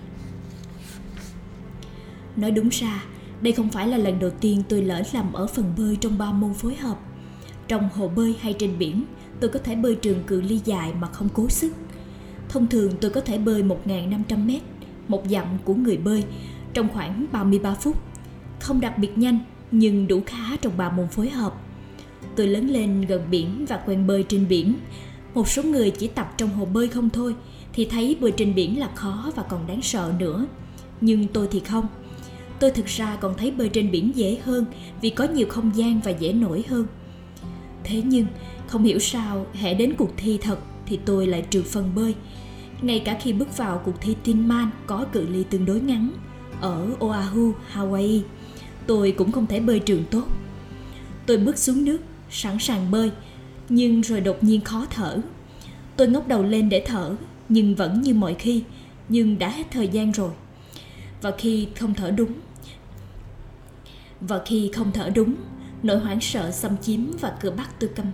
Nói 2.37 2.51
đúng 2.51 2.69
ra, 2.69 3.05
đây 3.41 3.53
không 3.53 3.69
phải 3.69 3.89
là 3.89 3.97
lần 3.97 4.19
đầu 4.19 4.31
tiên 4.31 4.63
tôi 4.69 4.83
lỡ 4.83 5.03
lầm 5.13 5.33
ở 5.33 5.47
phần 5.47 5.73
bơi 5.79 5.97
trong 5.97 6.19
ba 6.19 6.33
môn 6.33 6.55
phối 6.55 6.75
hợp. 6.75 6.99
Trong 7.69 7.89
hồ 7.95 8.09
bơi 8.09 8.37
hay 8.41 8.53
trên 8.53 8.79
biển, 8.79 9.05
tôi 9.41 9.51
có 9.51 9.59
thể 9.59 9.75
bơi 9.75 9.95
trường 9.95 10.25
cự 10.25 10.41
ly 10.41 10.61
dài 10.65 10.93
mà 11.01 11.09
không 11.09 11.29
cố 11.35 11.49
sức. 11.49 11.73
Thông 12.49 12.67
thường 12.67 12.93
tôi 13.01 13.11
có 13.11 13.21
thể 13.21 13.39
bơi 13.39 13.63
1.500 13.63 14.47
mét, 14.47 14.63
một 15.09 15.23
dặm 15.31 15.47
của 15.65 15.75
người 15.75 15.97
bơi, 15.97 16.25
trong 16.75 16.89
khoảng 16.89 17.27
33 17.33 17.75
phút. 17.75 17.97
Không 18.61 18.81
đặc 18.81 18.99
biệt 18.99 19.19
nhanh, 19.19 19.39
nhưng 19.71 20.07
đủ 20.07 20.21
khá 20.27 20.57
trong 20.61 20.77
ba 20.77 20.91
môn 20.91 21.09
phối 21.09 21.31
hợp. 21.31 21.55
Tôi 22.37 22.47
lớn 22.47 22.71
lên 22.71 23.01
gần 23.01 23.23
biển 23.31 23.67
và 23.69 23.77
quen 23.87 24.07
bơi 24.07 24.25
trên 24.29 24.49
biển. 24.49 24.75
Một 25.35 25.49
số 25.49 25.63
người 25.63 25.91
chỉ 25.91 26.07
tập 26.07 26.33
trong 26.37 26.51
hồ 26.51 26.65
bơi 26.65 26.89
không 26.89 27.11
thôi, 27.11 27.35
thì 27.73 27.85
thấy 27.85 28.17
bơi 28.21 28.33
trên 28.33 28.55
biển 28.55 28.79
là 28.81 28.89
khó 28.95 29.31
và 29.37 29.43
còn 29.43 29.67
đáng 29.67 29.83
sợ 29.83 30.13
nữa. 30.19 30.47
Nhưng 31.01 31.27
tôi 31.27 31.49
thì 31.51 31.61
không 31.61 31.87
tôi 32.61 32.71
thực 32.71 32.87
ra 32.87 33.17
còn 33.21 33.35
thấy 33.35 33.51
bơi 33.51 33.69
trên 33.69 33.91
biển 33.91 34.13
dễ 34.15 34.39
hơn 34.45 34.65
vì 35.01 35.11
có 35.11 35.25
nhiều 35.25 35.47
không 35.51 35.71
gian 35.75 36.01
và 36.05 36.11
dễ 36.11 36.33
nổi 36.33 36.65
hơn 36.69 36.87
thế 37.85 38.03
nhưng 38.05 38.27
không 38.67 38.85
hiểu 38.85 38.99
sao 38.99 39.47
hệ 39.53 39.75
đến 39.75 39.95
cuộc 39.99 40.11
thi 40.17 40.39
thật 40.43 40.59
thì 40.87 40.99
tôi 41.05 41.27
lại 41.27 41.47
trượt 41.51 41.65
phần 41.65 41.91
bơi 41.95 42.15
ngay 42.83 43.03
cả 43.05 43.19
khi 43.23 43.33
bước 43.33 43.57
vào 43.57 43.83
cuộc 43.85 44.01
thi 44.01 44.17
tin 44.25 44.49
man 44.49 44.71
có 44.87 45.07
cự 45.13 45.27
ly 45.27 45.45
tương 45.51 45.67
đối 45.67 45.81
ngắn 45.81 46.11
ở 46.61 46.89
Oahu, 47.01 47.53
Hawaii, 47.75 48.21
tôi 48.87 49.15
cũng 49.19 49.33
không 49.33 49.47
thể 49.47 49.61
bơi 49.61 49.79
trường 49.81 50.05
tốt. 50.11 50.25
Tôi 51.27 51.37
bước 51.37 51.59
xuống 51.59 51.85
nước, 51.85 51.99
sẵn 52.31 52.59
sàng 52.59 52.91
bơi, 52.91 53.11
nhưng 53.69 54.01
rồi 54.01 54.21
đột 54.21 54.45
nhiên 54.45 54.61
khó 54.61 54.87
thở. 54.91 55.19
Tôi 55.97 56.09
ngóc 56.09 56.29
đầu 56.29 56.43
lên 56.43 56.69
để 56.69 56.83
thở, 56.87 57.17
nhưng 57.49 57.75
vẫn 57.75 58.03
như 58.03 58.15
mọi 58.15 58.35
khi, 58.35 58.63
nhưng 59.09 59.39
đã 59.39 59.49
hết 59.49 59.65
thời 59.71 59.89
gian 59.89 60.13
rồi. 60.13 60.31
Và 61.23 61.33
khi 61.39 61.69
không 61.77 61.95
thở 61.95 62.11
đúng 62.11 62.33
và 64.29 64.43
khi 64.47 64.71
không 64.75 64.93
thở 64.93 65.11
đúng 65.15 65.35
nỗi 65.83 65.99
hoảng 65.99 66.21
sợ 66.21 66.51
xâm 66.51 66.77
chiếm 66.83 67.01
và 67.21 67.37
cửa 67.41 67.51
bắt 67.51 67.71
tôi 67.81 67.91
câm 67.97 68.07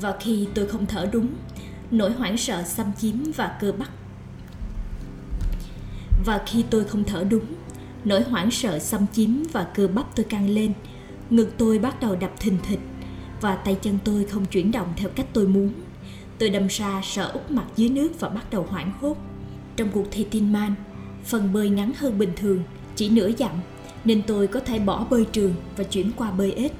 và 0.00 0.16
khi 0.20 0.48
tôi 0.54 0.66
không 0.66 0.86
thở 0.86 1.08
đúng 1.12 1.28
nỗi 1.90 2.12
hoảng 2.12 2.36
sợ 2.36 2.62
xâm 2.62 2.86
chiếm 2.98 3.32
và 3.36 3.56
cơ 3.60 3.72
bắp. 3.72 3.88
Và 6.24 6.42
khi 6.46 6.64
tôi 6.70 6.84
không 6.84 7.04
thở 7.04 7.24
đúng 7.30 7.44
nỗi 8.04 8.22
hoảng 8.22 8.50
sợ 8.50 8.78
xâm 8.78 9.06
chiếm 9.12 9.30
và 9.52 9.66
cơ 9.74 9.88
bắp 9.88 10.16
tôi 10.16 10.24
căng 10.24 10.50
lên 10.50 10.72
ngực 11.30 11.50
tôi 11.58 11.78
bắt 11.78 12.00
đầu 12.00 12.16
đập 12.16 12.30
thình 12.40 12.58
thịch 12.68 12.80
và 13.40 13.56
tay 13.56 13.76
chân 13.82 13.98
tôi 14.04 14.24
không 14.24 14.46
chuyển 14.46 14.72
động 14.72 14.92
theo 14.96 15.08
cách 15.08 15.26
tôi 15.32 15.46
muốn. 15.46 15.72
Tôi 16.38 16.50
đâm 16.50 16.66
ra 16.66 17.00
sợ 17.04 17.28
úp 17.28 17.50
mặt 17.50 17.64
dưới 17.76 17.88
nước 17.88 18.20
và 18.20 18.28
bắt 18.28 18.50
đầu 18.50 18.66
hoảng 18.70 18.92
hốt. 19.00 19.16
Trong 19.76 19.88
cuộc 19.92 20.04
thi 20.10 20.26
tin 20.30 20.52
man 20.52 20.74
phần 21.24 21.52
bơi 21.52 21.68
ngắn 21.68 21.92
hơn 21.98 22.18
bình 22.18 22.32
thường 22.36 22.62
chỉ 22.96 23.08
nửa 23.08 23.30
dặm 23.38 23.60
nên 24.04 24.22
tôi 24.22 24.46
có 24.46 24.60
thể 24.60 24.78
bỏ 24.78 25.06
bơi 25.10 25.24
trường 25.32 25.54
và 25.76 25.84
chuyển 25.84 26.10
qua 26.16 26.30
bơi 26.30 26.52
ếch. 26.52 26.72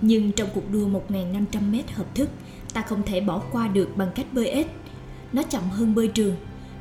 Nhưng 0.00 0.32
trong 0.32 0.48
cuộc 0.54 0.70
đua 0.72 0.88
1.500m 0.88 1.82
hợp 1.94 2.14
thức, 2.14 2.28
ta 2.72 2.82
không 2.82 3.02
thể 3.02 3.20
bỏ 3.20 3.38
qua 3.52 3.68
được 3.68 3.96
bằng 3.96 4.10
cách 4.14 4.26
bơi 4.32 4.48
ếch. 4.48 4.66
Nó 5.32 5.42
chậm 5.42 5.62
hơn 5.70 5.94
bơi 5.94 6.08
trường 6.08 6.36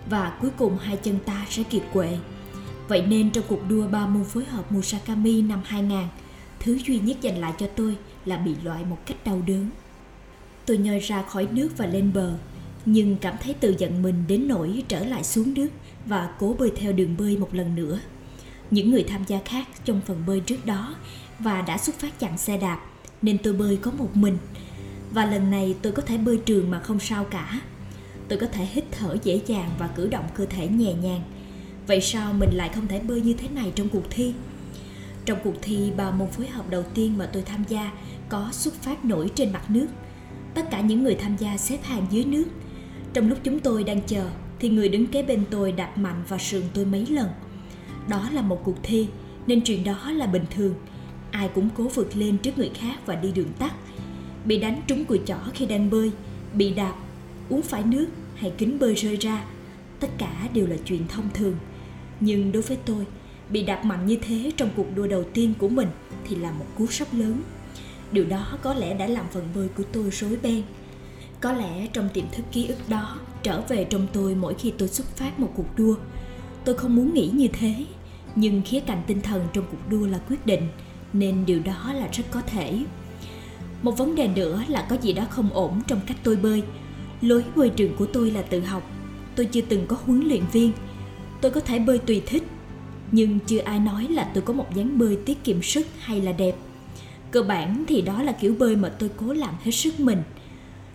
và 0.10 0.38
cuối 0.42 0.52
cùng 0.58 0.78
hai 0.78 0.98
chân 0.98 1.20
ta 1.26 1.46
sẽ 1.50 1.64
kiệt 1.64 1.84
quệ. 1.94 2.18
Vậy 2.88 3.02
nên 3.02 3.32
trong 3.32 3.44
cuộc 3.48 3.70
đua 3.70 3.88
ba 3.88 4.08
môn 4.08 4.24
phối 4.24 4.46
hợp 4.46 4.72
Musakami 4.72 5.42
năm 5.42 5.62
2000, 5.66 6.00
thứ 6.60 6.80
duy 6.86 7.00
nhất 7.00 7.18
dành 7.22 7.38
lại 7.38 7.54
cho 7.58 7.68
tôi 7.76 7.98
là 8.26 8.38
bị 8.38 8.56
loại 8.64 8.86
một 8.86 8.98
cách 9.06 9.18
đau 9.26 9.42
đớn. 9.48 9.70
Tôi 10.66 10.78
nhoi 10.78 11.00
ra 11.00 11.22
khỏi 11.22 11.48
nước 11.52 11.70
và 11.78 11.86
lên 11.86 12.14
bờ, 12.14 12.34
nhưng 12.86 13.18
cảm 13.18 13.36
thấy 13.44 13.54
tự 13.54 13.76
giận 13.78 14.02
mình 14.02 14.24
đến 14.28 14.48
nỗi 14.48 14.84
trở 14.88 15.06
lại 15.06 15.24
xuống 15.24 15.54
nước 15.54 15.70
và 16.06 16.30
cố 16.40 16.56
bơi 16.60 16.72
theo 16.76 16.92
đường 16.92 17.18
bơi 17.18 17.38
một 17.38 17.50
lần 17.52 17.76
nữa. 17.76 18.00
Những 18.72 18.92
người 18.92 19.04
tham 19.04 19.24
gia 19.28 19.40
khác 19.46 19.68
trong 19.86 20.02
phần 20.06 20.24
bơi 20.28 20.40
trước 20.40 20.66
đó 20.66 20.96
và 21.40 21.62
đã 21.62 21.78
xuất 21.78 22.00
phát 22.00 22.20
chặn 22.20 22.38
xe 22.38 22.58
đạp 22.58 22.82
nên 23.22 23.38
tôi 23.38 23.54
bơi 23.54 23.78
có 23.78 23.92
một 23.92 24.18
mình. 24.18 24.38
Và 25.14 25.26
lần 25.26 25.52
này 25.52 25.76
tôi 25.82 25.92
có 25.92 26.02
thể 26.02 26.18
bơi 26.18 26.38
trường 26.38 26.72
mà 26.72 26.80
không 26.80 27.00
sao 27.00 27.24
cả. 27.24 27.62
Tôi 28.28 28.40
có 28.40 28.48
thể 28.48 28.66
hít 28.66 28.84
thở 28.92 29.18
dễ 29.24 29.42
dàng 29.46 29.70
và 29.80 29.88
cử 29.88 30.08
động 30.08 30.26
cơ 30.36 30.46
thể 30.46 30.68
nhẹ 30.68 30.94
nhàng. 30.94 31.22
Vậy 31.88 32.02
sao 32.02 32.34
mình 32.34 32.50
lại 32.54 32.70
không 32.76 32.88
thể 32.88 33.00
bơi 33.00 33.22
như 33.22 33.34
thế 33.34 33.48
này 33.50 33.72
trong 33.76 33.90
cuộc 33.90 34.04
thi? 34.10 34.34
Trong 35.26 35.38
cuộc 35.44 35.56
thi, 35.62 35.92
ba 35.98 36.12
môn 36.12 36.28
phối 36.28 36.48
hợp 36.48 36.70
đầu 36.70 36.84
tiên 36.94 37.18
mà 37.18 37.26
tôi 37.26 37.44
tham 37.44 37.64
gia 37.68 37.92
có 38.30 38.50
xuất 38.52 38.74
phát 38.74 39.06
nổi 39.06 39.30
trên 39.36 39.54
mặt 39.54 39.72
nước. 39.72 39.88
Tất 40.54 40.72
cả 40.72 40.82
những 40.82 41.04
người 41.04 41.16
tham 41.16 41.36
gia 41.38 41.58
xếp 41.58 41.84
hàng 41.84 42.06
dưới 42.12 42.26
nước. 42.26 42.46
Trong 43.14 43.30
lúc 43.30 43.38
chúng 43.44 43.60
tôi 43.60 43.84
đang 43.84 44.02
chờ, 44.02 44.30
thì 44.60 44.70
người 44.70 44.90
đứng 44.90 45.08
kế 45.08 45.24
bên 45.24 45.44
tôi 45.50 45.72
đạp 45.72 45.98
mạnh 45.98 46.24
vào 46.28 46.40
sườn 46.40 46.64
tôi 46.74 46.86
mấy 46.86 47.06
lần. 47.06 47.28
Đó 48.10 48.30
là 48.34 48.42
một 48.42 48.62
cuộc 48.64 48.78
thi, 48.84 49.08
nên 49.48 49.62
chuyện 49.62 49.84
đó 49.84 50.12
là 50.12 50.26
bình 50.26 50.46
thường. 50.56 50.74
Ai 51.32 51.50
cũng 51.56 51.70
cố 51.78 51.84
vượt 51.84 52.18
lên 52.18 52.38
trước 52.38 52.58
người 52.58 52.72
khác 52.74 52.96
và 53.06 53.16
đi 53.16 53.32
đường 53.32 53.54
tắt. 53.60 53.74
Bị 54.46 54.60
đánh 54.60 54.82
trúng 54.88 55.06
cùi 55.06 55.20
chỏ 55.26 55.36
khi 55.54 55.66
đang 55.66 55.90
bơi, 55.90 56.12
bị 56.54 56.74
đạp, 56.74 56.96
uống 57.50 57.62
phải 57.62 57.84
nước 57.84 58.08
hay 58.36 58.54
kính 58.58 58.80
bơi 58.80 58.96
rơi 58.96 59.16
ra. 59.16 59.46
Tất 60.00 60.10
cả 60.18 60.48
đều 60.54 60.68
là 60.68 60.76
chuyện 60.86 61.08
thông 61.08 61.30
thường. 61.34 61.56
Nhưng 62.20 62.52
đối 62.52 62.62
với 62.62 62.78
tôi, 62.86 63.06
bị 63.52 63.64
đạp 63.64 63.86
mạnh 63.86 64.06
như 64.06 64.18
thế 64.22 64.52
trong 64.58 64.70
cuộc 64.76 64.96
đua 64.96 65.08
đầu 65.08 65.24
tiên 65.34 65.54
của 65.58 65.70
mình 65.70 65.88
thì 66.28 66.36
là 66.36 66.52
một 66.52 66.66
cú 66.78 66.88
sốc 66.88 67.14
lớn 67.14 67.42
điều 68.12 68.26
đó 68.26 68.58
có 68.62 68.74
lẽ 68.74 68.94
đã 68.94 69.08
làm 69.08 69.26
phần 69.32 69.48
bơi 69.56 69.68
của 69.68 69.84
tôi 69.92 70.10
rối 70.12 70.38
beng 70.44 70.64
có 71.42 71.52
lẽ 71.52 71.88
trong 71.94 72.10
tiềm 72.14 72.26
thức 72.32 72.46
ký 72.52 72.68
ức 72.68 72.90
đó 72.90 73.20
trở 73.44 73.62
về 73.62 73.84
trong 73.90 74.08
tôi 74.14 74.36
mỗi 74.36 74.54
khi 74.54 74.74
tôi 74.78 74.88
xuất 74.88 75.08
phát 75.18 75.40
một 75.40 75.52
cuộc 75.56 75.78
đua 75.78 75.96
tôi 76.66 76.78
không 76.78 76.96
muốn 76.96 77.14
nghĩ 77.14 77.30
như 77.34 77.48
thế 77.48 77.86
nhưng 78.36 78.62
khía 78.66 78.80
cạnh 78.80 79.02
tinh 79.08 79.22
thần 79.22 79.48
trong 79.54 79.66
cuộc 79.72 79.90
đua 79.90 80.08
là 80.08 80.18
quyết 80.18 80.46
định 80.46 80.68
nên 81.14 81.46
điều 81.46 81.60
đó 81.60 81.94
là 81.94 82.08
rất 82.12 82.24
có 82.32 82.42
thể 82.42 82.80
một 83.82 83.98
vấn 83.98 84.16
đề 84.16 84.28
nữa 84.28 84.64
là 84.68 84.82
có 84.90 84.98
gì 85.02 85.14
đó 85.14 85.24
không 85.30 85.50
ổn 85.54 85.82
trong 85.88 86.00
cách 86.08 86.18
tôi 86.24 86.36
bơi. 86.36 86.64
Lối 87.22 87.44
bơi 87.56 87.70
trường 87.70 87.96
của 87.96 88.06
tôi 88.06 88.32
là 88.32 88.42
tự 88.42 88.60
học. 88.60 88.92
Tôi 89.36 89.46
chưa 89.46 89.62
từng 89.62 89.88
có 89.88 89.98
huấn 90.06 90.28
luyện 90.28 90.44
viên. 90.52 90.72
Tôi 91.42 91.52
có 91.52 91.62
thể 91.62 91.80
bơi 91.80 91.98
tùy 91.98 92.22
thích, 92.26 92.44
nhưng 93.12 93.40
chưa 93.48 93.60
ai 93.60 93.80
nói 93.80 94.08
là 94.10 94.32
tôi 94.34 94.44
có 94.44 94.54
một 94.54 94.76
dáng 94.76 94.98
bơi 95.00 95.18
tiết 95.26 95.44
kiệm 95.44 95.62
sức 95.62 95.88
hay 96.00 96.22
là 96.22 96.32
đẹp. 96.32 96.56
Cơ 97.32 97.44
bản 97.44 97.84
thì 97.88 98.02
đó 98.02 98.24
là 98.24 98.32
kiểu 98.32 98.56
bơi 98.60 98.76
mà 98.76 98.90
tôi 98.90 99.10
cố 99.18 99.34
làm 99.34 99.54
hết 99.64 99.72
sức 99.72 100.00
mình. 100.00 100.24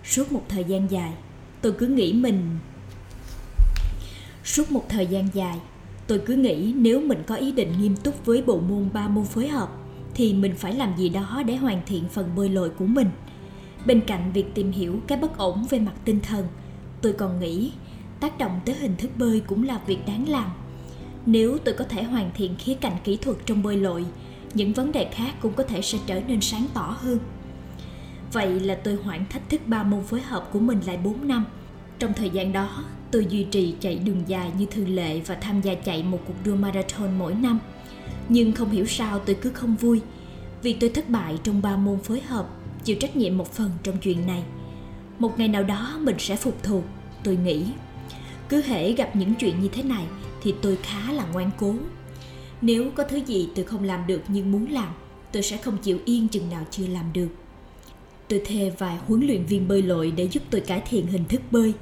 Suốt 0.04 0.32
một 0.32 0.42
thời 0.48 0.64
gian 0.64 0.90
dài, 0.90 1.12
tôi 1.60 1.72
cứ 1.72 1.86
nghĩ 1.86 2.12
mình 2.12 2.58
suốt 4.44 4.72
một 4.72 4.84
thời 4.88 5.06
gian 5.06 5.28
dài, 5.32 5.58
tôi 6.06 6.18
cứ 6.26 6.34
nghĩ 6.34 6.72
nếu 6.76 7.00
mình 7.00 7.22
có 7.26 7.34
ý 7.34 7.52
định 7.52 7.72
nghiêm 7.80 7.96
túc 7.96 8.26
với 8.26 8.42
bộ 8.42 8.60
môn 8.60 8.88
ba 8.92 9.08
môn 9.08 9.24
phối 9.24 9.48
hợp 9.48 9.68
thì 10.16 10.34
mình 10.34 10.54
phải 10.56 10.74
làm 10.74 10.96
gì 10.96 11.08
đó 11.08 11.42
để 11.46 11.56
hoàn 11.56 11.80
thiện 11.86 12.08
phần 12.08 12.30
bơi 12.36 12.48
lội 12.48 12.68
của 12.70 12.86
mình. 12.86 13.10
Bên 13.86 14.00
cạnh 14.00 14.32
việc 14.32 14.54
tìm 14.54 14.72
hiểu 14.72 15.00
cái 15.06 15.18
bất 15.18 15.38
ổn 15.38 15.66
về 15.70 15.78
mặt 15.78 15.92
tinh 16.04 16.20
thần, 16.20 16.46
tôi 17.02 17.12
còn 17.12 17.40
nghĩ 17.40 17.72
tác 18.20 18.38
động 18.38 18.60
tới 18.64 18.74
hình 18.74 18.96
thức 18.96 19.10
bơi 19.16 19.40
cũng 19.46 19.62
là 19.62 19.80
việc 19.86 19.98
đáng 20.06 20.28
làm. 20.28 20.50
Nếu 21.26 21.58
tôi 21.64 21.74
có 21.74 21.84
thể 21.84 22.02
hoàn 22.02 22.30
thiện 22.34 22.54
khía 22.58 22.74
cạnh 22.74 22.96
kỹ 23.04 23.16
thuật 23.16 23.36
trong 23.46 23.62
bơi 23.62 23.76
lội, 23.76 24.04
những 24.54 24.72
vấn 24.72 24.92
đề 24.92 25.08
khác 25.12 25.34
cũng 25.40 25.52
có 25.52 25.62
thể 25.62 25.82
sẽ 25.82 25.98
trở 26.06 26.20
nên 26.28 26.40
sáng 26.40 26.66
tỏ 26.74 26.96
hơn. 27.00 27.18
Vậy 28.32 28.60
là 28.60 28.74
tôi 28.74 28.94
hoãn 28.94 29.26
thách 29.30 29.48
thức 29.50 29.60
ba 29.66 29.82
môn 29.82 30.02
phối 30.02 30.20
hợp 30.20 30.48
của 30.52 30.60
mình 30.60 30.80
lại 30.86 30.96
4 30.96 31.28
năm. 31.28 31.44
Trong 31.98 32.12
thời 32.12 32.30
gian 32.30 32.52
đó, 32.52 32.84
tôi 33.10 33.26
duy 33.30 33.44
trì 33.44 33.74
chạy 33.80 33.98
đường 33.98 34.22
dài 34.26 34.50
như 34.58 34.66
thường 34.66 34.94
lệ 34.94 35.20
và 35.20 35.34
tham 35.34 35.60
gia 35.60 35.74
chạy 35.74 36.02
một 36.02 36.18
cuộc 36.26 36.34
đua 36.44 36.56
marathon 36.56 37.18
mỗi 37.18 37.34
năm 37.34 37.58
nhưng 38.28 38.52
không 38.52 38.70
hiểu 38.70 38.86
sao 38.86 39.18
tôi 39.18 39.36
cứ 39.42 39.50
không 39.50 39.76
vui. 39.76 40.00
Vì 40.62 40.72
tôi 40.72 40.90
thất 40.90 41.08
bại 41.08 41.38
trong 41.42 41.62
ba 41.62 41.76
môn 41.76 41.98
phối 41.98 42.20
hợp, 42.20 42.48
chịu 42.84 42.96
trách 43.00 43.16
nhiệm 43.16 43.38
một 43.38 43.52
phần 43.52 43.70
trong 43.82 43.98
chuyện 43.98 44.26
này. 44.26 44.42
Một 45.18 45.38
ngày 45.38 45.48
nào 45.48 45.62
đó 45.62 45.98
mình 46.00 46.16
sẽ 46.18 46.36
phục 46.36 46.62
thù. 46.62 46.82
Tôi 47.24 47.36
nghĩ, 47.36 47.64
cứ 48.48 48.62
hễ 48.62 48.92
gặp 48.92 49.16
những 49.16 49.34
chuyện 49.34 49.60
như 49.60 49.68
thế 49.68 49.82
này 49.82 50.04
thì 50.42 50.54
tôi 50.62 50.78
khá 50.82 51.12
là 51.12 51.26
ngoan 51.32 51.50
cố. 51.58 51.74
Nếu 52.62 52.90
có 52.94 53.04
thứ 53.04 53.16
gì 53.16 53.48
tôi 53.54 53.64
không 53.64 53.84
làm 53.84 54.06
được 54.06 54.22
nhưng 54.28 54.52
muốn 54.52 54.70
làm, 54.70 54.88
tôi 55.32 55.42
sẽ 55.42 55.56
không 55.56 55.78
chịu 55.78 55.98
yên 56.04 56.28
chừng 56.28 56.50
nào 56.50 56.64
chưa 56.70 56.86
làm 56.86 57.12
được. 57.12 57.28
Tôi 58.28 58.42
thuê 58.48 58.72
vài 58.78 58.96
huấn 59.06 59.26
luyện 59.26 59.46
viên 59.46 59.68
bơi 59.68 59.82
lội 59.82 60.10
để 60.10 60.28
giúp 60.32 60.42
tôi 60.50 60.60
cải 60.60 60.82
thiện 60.88 61.06
hình 61.06 61.24
thức 61.24 61.40
bơi, 61.50 61.72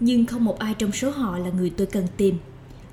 nhưng 0.00 0.26
không 0.26 0.44
một 0.44 0.58
ai 0.58 0.74
trong 0.74 0.92
số 0.92 1.10
họ 1.10 1.38
là 1.38 1.50
người 1.50 1.70
tôi 1.70 1.86
cần 1.86 2.06
tìm. 2.16 2.38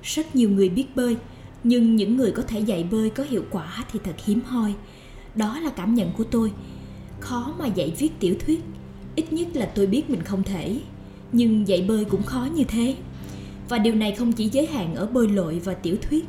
Rất 0.02 0.36
nhiều 0.36 0.50
người 0.50 0.68
biết 0.68 0.96
bơi 0.96 1.16
nhưng 1.64 1.96
những 1.96 2.16
người 2.16 2.32
có 2.32 2.42
thể 2.42 2.60
dạy 2.60 2.86
bơi 2.90 3.10
có 3.10 3.24
hiệu 3.30 3.44
quả 3.50 3.84
thì 3.92 4.00
thật 4.04 4.14
hiếm 4.24 4.40
hoi. 4.46 4.74
Đó 5.34 5.60
là 5.60 5.70
cảm 5.70 5.94
nhận 5.94 6.12
của 6.12 6.24
tôi. 6.24 6.52
Khó 7.20 7.54
mà 7.58 7.66
dạy 7.66 7.92
viết 7.98 8.12
tiểu 8.20 8.34
thuyết. 8.46 8.60
Ít 9.16 9.32
nhất 9.32 9.48
là 9.54 9.66
tôi 9.66 9.86
biết 9.86 10.10
mình 10.10 10.22
không 10.22 10.42
thể. 10.42 10.80
Nhưng 11.32 11.68
dạy 11.68 11.84
bơi 11.88 12.04
cũng 12.04 12.22
khó 12.22 12.48
như 12.54 12.64
thế. 12.64 12.96
Và 13.68 13.78
điều 13.78 13.94
này 13.94 14.14
không 14.14 14.32
chỉ 14.32 14.48
giới 14.48 14.66
hạn 14.66 14.94
ở 14.94 15.06
bơi 15.06 15.28
lội 15.28 15.58
và 15.64 15.74
tiểu 15.74 15.96
thuyết. 16.02 16.24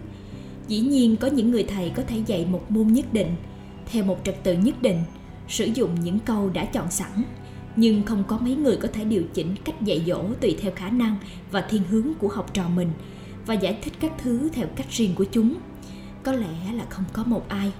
Dĩ 0.67 0.79
nhiên 0.79 1.17
có 1.17 1.27
những 1.27 1.51
người 1.51 1.63
thầy 1.63 1.89
có 1.89 2.03
thể 2.07 2.17
dạy 2.27 2.45
một 2.45 2.71
môn 2.71 2.88
nhất 2.88 3.13
định, 3.13 3.35
theo 3.91 4.03
một 4.03 4.19
trật 4.23 4.43
tự 4.43 4.53
nhất 4.53 4.81
định, 4.81 5.03
sử 5.47 5.65
dụng 5.65 5.89
những 6.03 6.19
câu 6.19 6.50
đã 6.50 6.65
chọn 6.65 6.91
sẵn. 6.91 7.23
Nhưng 7.75 8.03
không 8.03 8.23
có 8.27 8.38
mấy 8.38 8.55
người 8.55 8.77
có 8.77 8.88
thể 8.93 9.03
điều 9.03 9.23
chỉnh 9.33 9.55
cách 9.65 9.81
dạy 9.81 10.03
dỗ 10.07 10.23
tùy 10.41 10.57
theo 10.61 10.71
khả 10.75 10.89
năng 10.89 11.15
và 11.51 11.61
thiên 11.61 11.81
hướng 11.89 12.07
của 12.19 12.27
học 12.27 12.53
trò 12.53 12.69
mình 12.69 12.89
và 13.45 13.53
giải 13.53 13.77
thích 13.81 13.93
các 14.00 14.12
thứ 14.17 14.50
theo 14.53 14.67
cách 14.75 14.88
riêng 14.89 15.15
của 15.15 15.25
chúng. 15.31 15.57
Có 16.24 16.31
lẽ 16.31 16.74
là 16.74 16.86
không 16.89 17.05
có 17.13 17.24
một 17.24 17.50
ai. 17.50 17.71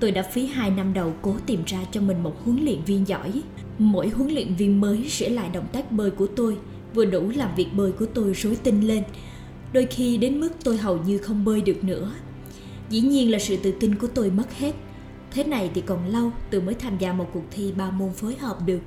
Tôi 0.00 0.10
đã 0.10 0.22
phí 0.22 0.46
hai 0.46 0.70
năm 0.70 0.94
đầu 0.94 1.12
cố 1.22 1.36
tìm 1.46 1.62
ra 1.66 1.78
cho 1.92 2.00
mình 2.00 2.22
một 2.22 2.36
huấn 2.44 2.64
luyện 2.64 2.84
viên 2.84 3.08
giỏi. 3.08 3.42
Mỗi 3.78 4.08
huấn 4.08 4.30
luyện 4.30 4.54
viên 4.54 4.80
mới 4.80 5.08
sửa 5.08 5.28
lại 5.28 5.50
động 5.52 5.66
tác 5.72 5.92
bơi 5.92 6.10
của 6.10 6.26
tôi, 6.26 6.56
vừa 6.94 7.04
đủ 7.04 7.32
làm 7.34 7.54
việc 7.56 7.68
bơi 7.74 7.92
của 7.92 8.06
tôi 8.06 8.34
rối 8.34 8.56
tinh 8.56 8.80
lên. 8.80 9.02
Đôi 9.72 9.86
khi 9.86 10.16
đến 10.16 10.40
mức 10.40 10.50
tôi 10.64 10.76
hầu 10.76 10.98
như 10.98 11.18
không 11.18 11.44
bơi 11.44 11.60
được 11.60 11.84
nữa. 11.84 12.12
Dĩ 12.90 13.00
nhiên 13.00 13.30
là 13.30 13.38
sự 13.38 13.56
tự 13.56 13.72
tin 13.80 13.94
của 13.94 14.06
tôi 14.06 14.30
mất 14.30 14.58
hết. 14.58 14.72
Thế 15.30 15.44
này 15.44 15.70
thì 15.74 15.80
còn 15.80 16.06
lâu, 16.06 16.32
tôi 16.50 16.60
mới 16.60 16.74
tham 16.74 16.98
gia 16.98 17.12
một 17.12 17.30
cuộc 17.32 17.44
thi 17.50 17.72
ba 17.76 17.90
môn 17.90 18.12
phối 18.12 18.36
hợp 18.36 18.58
được. 18.66 18.80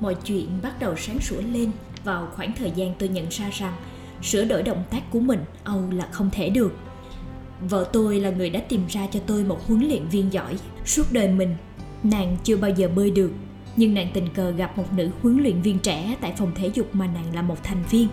Mọi 0.00 0.16
chuyện 0.24 0.48
bắt 0.62 0.80
đầu 0.80 0.94
sáng 0.96 1.18
sủa 1.20 1.40
lên 1.52 1.70
vào 2.04 2.28
khoảng 2.36 2.52
thời 2.52 2.72
gian 2.76 2.94
tôi 2.98 3.08
nhận 3.08 3.28
ra 3.28 3.50
rằng 3.50 3.74
sửa 4.22 4.44
đổi 4.44 4.62
động 4.62 4.82
tác 4.90 5.10
của 5.10 5.20
mình, 5.20 5.40
âu 5.64 5.82
là 5.90 6.08
không 6.10 6.30
thể 6.32 6.50
được. 6.50 6.72
Vợ 7.60 7.88
tôi 7.92 8.20
là 8.20 8.30
người 8.30 8.50
đã 8.50 8.60
tìm 8.60 8.80
ra 8.88 9.06
cho 9.12 9.20
tôi 9.26 9.44
một 9.44 9.66
huấn 9.66 9.88
luyện 9.88 10.08
viên 10.08 10.32
giỏi, 10.32 10.56
suốt 10.84 11.12
đời 11.12 11.28
mình. 11.28 11.54
Nàng 12.02 12.36
chưa 12.44 12.56
bao 12.56 12.70
giờ 12.70 12.88
bơi 12.96 13.10
được, 13.10 13.30
nhưng 13.76 13.94
nàng 13.94 14.08
tình 14.14 14.28
cờ 14.34 14.50
gặp 14.50 14.78
một 14.78 14.84
nữ 14.96 15.10
huấn 15.22 15.38
luyện 15.38 15.62
viên 15.62 15.78
trẻ 15.78 16.16
tại 16.20 16.34
phòng 16.36 16.52
thể 16.54 16.70
dục 16.74 16.94
mà 16.94 17.06
nàng 17.06 17.34
là 17.34 17.42
một 17.42 17.56
thành 17.62 17.84
viên. 17.90 18.08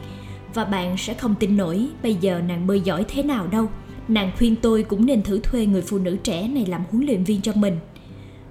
Và 0.54 0.66
bạn 0.66 0.98
sẽ 0.98 1.14
không 1.14 1.36
tin 1.40 1.58
nổi 1.58 1.88
bây 2.04 2.14
giờ 2.14 2.42
nàng 2.48 2.68
bơi 2.68 2.82
giỏi 2.82 3.06
thế 3.08 3.24
nào 3.24 3.48
đâu. 3.48 3.68
Nàng 4.08 4.32
khuyên 4.38 4.56
tôi 4.56 4.84
cũng 4.84 5.06
nên 5.06 5.24
thử 5.24 5.40
thuê 5.40 5.66
người 5.66 5.82
phụ 5.82 5.98
nữ 5.98 6.18
trẻ 6.24 6.48
này 6.48 6.66
làm 6.66 6.84
huấn 6.92 7.06
luyện 7.06 7.24
viên 7.24 7.42
cho 7.42 7.54
mình. 7.56 7.78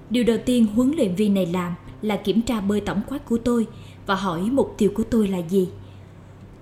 Điều 0.09 0.23
đầu 0.23 0.37
tiên 0.45 0.67
huấn 0.75 0.91
luyện 0.91 1.15
viên 1.15 1.33
này 1.33 1.45
làm 1.45 1.75
là 2.01 2.17
kiểm 2.17 2.41
tra 2.41 2.61
bơi 2.61 2.81
tổng 2.81 3.01
quát 3.09 3.25
của 3.25 3.37
tôi 3.37 3.67
và 4.05 4.15
hỏi 4.15 4.41
mục 4.41 4.75
tiêu 4.77 4.91
của 4.95 5.03
tôi 5.03 5.27
là 5.27 5.37
gì 5.37 5.67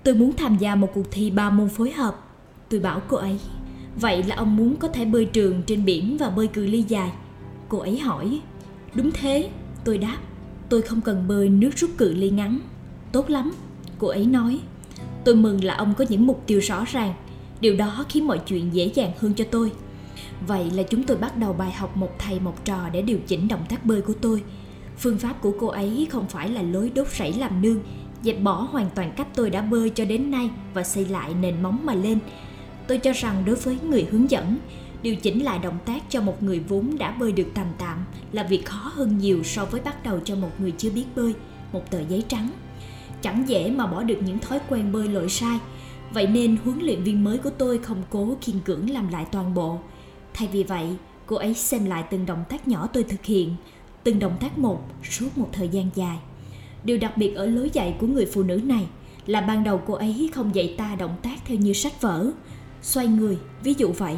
tôi 0.08 0.14
muốn 0.14 0.36
tham 0.36 0.56
gia 0.56 0.74
một 0.74 0.90
cuộc 0.94 1.06
thi 1.10 1.30
ba 1.30 1.50
môn 1.50 1.68
phối 1.68 1.90
hợp. 1.90 2.16
Tôi 2.68 2.80
bảo 2.80 3.02
cô 3.08 3.16
ấy, 3.16 3.38
vậy 4.00 4.22
là 4.22 4.36
ông 4.36 4.56
muốn 4.56 4.76
có 4.76 4.88
thể 4.88 5.04
bơi 5.04 5.24
trường 5.24 5.62
trên 5.62 5.84
biển 5.84 6.16
và 6.20 6.30
bơi 6.30 6.46
cự 6.46 6.66
ly 6.66 6.82
dài. 6.82 7.12
Cô 7.68 7.78
ấy 7.78 7.98
hỏi, 7.98 8.40
đúng 8.94 9.10
thế. 9.12 9.50
Tôi 9.84 9.98
đáp, 9.98 10.16
tôi 10.68 10.82
không 10.82 11.00
cần 11.00 11.28
bơi 11.28 11.48
nước 11.48 11.70
rút 11.76 11.90
cự 11.98 12.14
ly 12.14 12.30
ngắn. 12.30 12.58
Tốt 13.12 13.30
lắm. 13.30 13.52
Cô 13.98 14.08
ấy 14.08 14.26
nói, 14.26 14.60
tôi 15.24 15.34
mừng 15.34 15.64
là 15.64 15.74
ông 15.74 15.94
có 15.94 16.04
những 16.08 16.26
mục 16.26 16.42
tiêu 16.46 16.60
rõ 16.60 16.84
ràng. 16.84 17.14
Điều 17.60 17.76
đó 17.76 18.04
khiến 18.08 18.26
mọi 18.26 18.40
chuyện 18.46 18.74
dễ 18.74 18.90
dàng 18.94 19.12
hơn 19.18 19.34
cho 19.34 19.44
tôi. 19.50 19.72
Vậy 20.46 20.70
là 20.70 20.82
chúng 20.82 21.04
tôi 21.04 21.16
bắt 21.16 21.36
đầu 21.36 21.52
bài 21.52 21.72
học 21.72 21.96
một 21.96 22.18
thầy 22.18 22.40
một 22.40 22.64
trò 22.64 22.88
để 22.92 23.02
điều 23.02 23.18
chỉnh 23.26 23.48
động 23.48 23.64
tác 23.68 23.84
bơi 23.84 24.00
của 24.00 24.14
tôi. 24.20 24.42
Phương 24.98 25.18
pháp 25.18 25.42
của 25.42 25.52
cô 25.60 25.66
ấy 25.66 26.06
không 26.10 26.28
phải 26.28 26.48
là 26.48 26.62
lối 26.62 26.92
đốt 26.94 27.08
sảy 27.08 27.32
làm 27.32 27.62
nương 27.62 27.80
dẹp 28.22 28.40
bỏ 28.42 28.68
hoàn 28.70 28.90
toàn 28.94 29.12
cách 29.16 29.28
tôi 29.34 29.50
đã 29.50 29.62
bơi 29.62 29.90
cho 29.90 30.04
đến 30.04 30.30
nay 30.30 30.50
và 30.74 30.84
xây 30.84 31.04
lại 31.04 31.34
nền 31.34 31.62
móng 31.62 31.86
mà 31.86 31.94
lên. 31.94 32.18
Tôi 32.86 32.98
cho 32.98 33.12
rằng 33.12 33.42
đối 33.46 33.56
với 33.56 33.78
người 33.88 34.06
hướng 34.10 34.30
dẫn, 34.30 34.58
điều 35.02 35.16
chỉnh 35.16 35.44
lại 35.44 35.58
động 35.58 35.78
tác 35.84 36.02
cho 36.08 36.20
một 36.20 36.42
người 36.42 36.60
vốn 36.60 36.98
đã 36.98 37.10
bơi 37.10 37.32
được 37.32 37.48
tạm 37.54 37.66
tạm 37.78 38.04
là 38.32 38.42
việc 38.42 38.66
khó 38.66 38.92
hơn 38.94 39.18
nhiều 39.18 39.42
so 39.44 39.64
với 39.64 39.80
bắt 39.80 40.04
đầu 40.04 40.20
cho 40.24 40.36
một 40.36 40.50
người 40.58 40.72
chưa 40.78 40.90
biết 40.90 41.04
bơi, 41.16 41.34
một 41.72 41.90
tờ 41.90 42.00
giấy 42.08 42.24
trắng. 42.28 42.50
Chẳng 43.22 43.48
dễ 43.48 43.70
mà 43.70 43.86
bỏ 43.86 44.02
được 44.02 44.18
những 44.24 44.38
thói 44.38 44.60
quen 44.68 44.92
bơi 44.92 45.08
lội 45.08 45.28
sai. 45.28 45.58
Vậy 46.12 46.26
nên 46.26 46.56
huấn 46.64 46.78
luyện 46.78 47.02
viên 47.02 47.24
mới 47.24 47.38
của 47.38 47.50
tôi 47.50 47.78
không 47.78 48.02
cố 48.10 48.36
kiên 48.40 48.60
cưỡng 48.60 48.90
làm 48.90 49.08
lại 49.08 49.26
toàn 49.32 49.54
bộ. 49.54 49.78
Thay 50.34 50.48
vì 50.52 50.62
vậy, 50.62 50.86
cô 51.26 51.36
ấy 51.36 51.54
xem 51.54 51.84
lại 51.84 52.04
từng 52.10 52.26
động 52.26 52.44
tác 52.48 52.68
nhỏ 52.68 52.86
tôi 52.92 53.02
thực 53.02 53.24
hiện, 53.24 53.54
từng 54.04 54.18
động 54.18 54.36
tác 54.40 54.58
một 54.58 54.80
suốt 55.04 55.38
một 55.38 55.48
thời 55.52 55.68
gian 55.68 55.90
dài 55.94 56.18
điều 56.84 56.98
đặc 56.98 57.16
biệt 57.16 57.34
ở 57.34 57.46
lối 57.46 57.70
dạy 57.72 57.96
của 57.98 58.06
người 58.06 58.26
phụ 58.26 58.42
nữ 58.42 58.60
này 58.64 58.86
là 59.26 59.40
ban 59.40 59.64
đầu 59.64 59.82
cô 59.86 59.94
ấy 59.94 60.30
không 60.34 60.54
dạy 60.54 60.74
ta 60.78 60.94
động 60.94 61.16
tác 61.22 61.36
theo 61.44 61.58
như 61.58 61.72
sách 61.72 62.02
vở. 62.02 62.30
Xoay 62.82 63.06
người, 63.06 63.38
ví 63.64 63.74
dụ 63.78 63.92
vậy. 63.92 64.16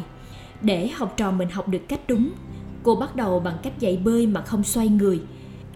Để 0.61 0.87
học 0.87 1.13
trò 1.17 1.31
mình 1.31 1.49
học 1.49 1.67
được 1.67 1.81
cách 1.87 2.01
đúng, 2.07 2.29
cô 2.83 2.95
bắt 2.95 3.15
đầu 3.15 3.39
bằng 3.39 3.57
cách 3.63 3.79
dạy 3.79 3.97
bơi 3.97 4.27
mà 4.27 4.41
không 4.41 4.63
xoay 4.63 4.87
người. 4.87 5.21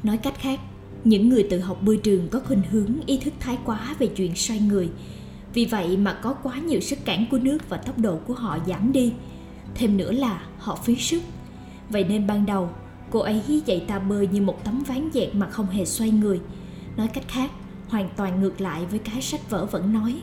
Nói 0.04 0.18
cách 0.18 0.40
khác, 0.40 0.60
những 1.04 1.30
người 1.30 1.48
tự 1.50 1.60
học 1.60 1.78
bơi 1.82 1.98
trường 1.98 2.30
có 2.30 2.40
khuynh 2.40 2.62
hướng 2.72 2.94
ý 3.06 3.18
thức 3.18 3.34
thái 3.40 3.58
quá 3.66 3.96
về 4.00 4.08
chuyện 4.08 4.36
xoay 4.36 4.60
người. 4.60 4.90
Vì 5.54 5.66
vậy 5.66 5.98
mà 5.98 6.14
có 6.14 6.34
quá 6.34 6.60
nhiều 6.60 6.80
sức 6.80 7.00
cản 7.06 7.26
của 7.32 7.38
nước 7.38 7.70
và 7.70 7.78
tốc 7.78 7.98
độ 7.98 8.18
của 8.28 8.34
họ 8.34 8.58
giảm 8.68 8.92
đi. 8.92 9.14
Thêm 9.76 9.98
nữa 9.98 10.12
là 10.12 10.44
họ 10.58 10.76
phí 10.76 10.96
sức. 10.96 11.22
Vậy 11.90 12.04
nên 12.04 12.28
ban 12.28 12.46
đầu, 12.46 12.70
cô 13.12 13.20
ấy 13.20 13.62
dạy 13.66 13.86
ta 13.88 14.00
bơi 14.00 14.28
như 14.28 14.42
một 14.42 14.64
tấm 14.64 14.84
ván 14.88 15.10
dẹt 15.14 15.36
mà 15.36 15.50
không 15.50 15.68
hề 15.68 15.86
xoay 15.86 16.12
người 16.12 16.40
nói 16.98 17.08
cách 17.08 17.28
khác, 17.28 17.52
hoàn 17.88 18.10
toàn 18.18 18.42
ngược 18.42 18.62
lại 18.62 18.86
với 18.86 19.00
cái 19.00 19.22
sách 19.22 19.50
vở 19.50 19.66
vẫn 19.66 19.94
nói. 19.94 20.22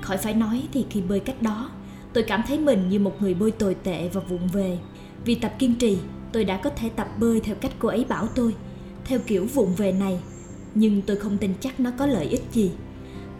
Khỏi 0.00 0.16
phải 0.16 0.34
nói 0.34 0.62
thì 0.72 0.86
khi 0.90 1.00
bơi 1.00 1.20
cách 1.20 1.42
đó, 1.42 1.70
tôi 2.12 2.24
cảm 2.24 2.42
thấy 2.48 2.58
mình 2.58 2.88
như 2.88 2.98
một 2.98 3.22
người 3.22 3.34
bơi 3.34 3.50
tồi 3.50 3.74
tệ 3.74 4.08
và 4.08 4.20
vụng 4.20 4.48
về. 4.48 4.78
Vì 5.24 5.34
tập 5.34 5.54
kiên 5.58 5.74
trì, 5.74 5.98
tôi 6.32 6.44
đã 6.44 6.56
có 6.56 6.70
thể 6.70 6.88
tập 6.88 7.08
bơi 7.18 7.40
theo 7.40 7.54
cách 7.54 7.72
cô 7.78 7.88
ấy 7.88 8.04
bảo 8.08 8.26
tôi, 8.26 8.54
theo 9.04 9.18
kiểu 9.26 9.46
vụng 9.54 9.74
về 9.74 9.92
này. 9.92 10.20
Nhưng 10.74 11.02
tôi 11.02 11.16
không 11.16 11.38
tin 11.38 11.54
chắc 11.60 11.80
nó 11.80 11.90
có 11.98 12.06
lợi 12.06 12.26
ích 12.26 12.42
gì. 12.52 12.70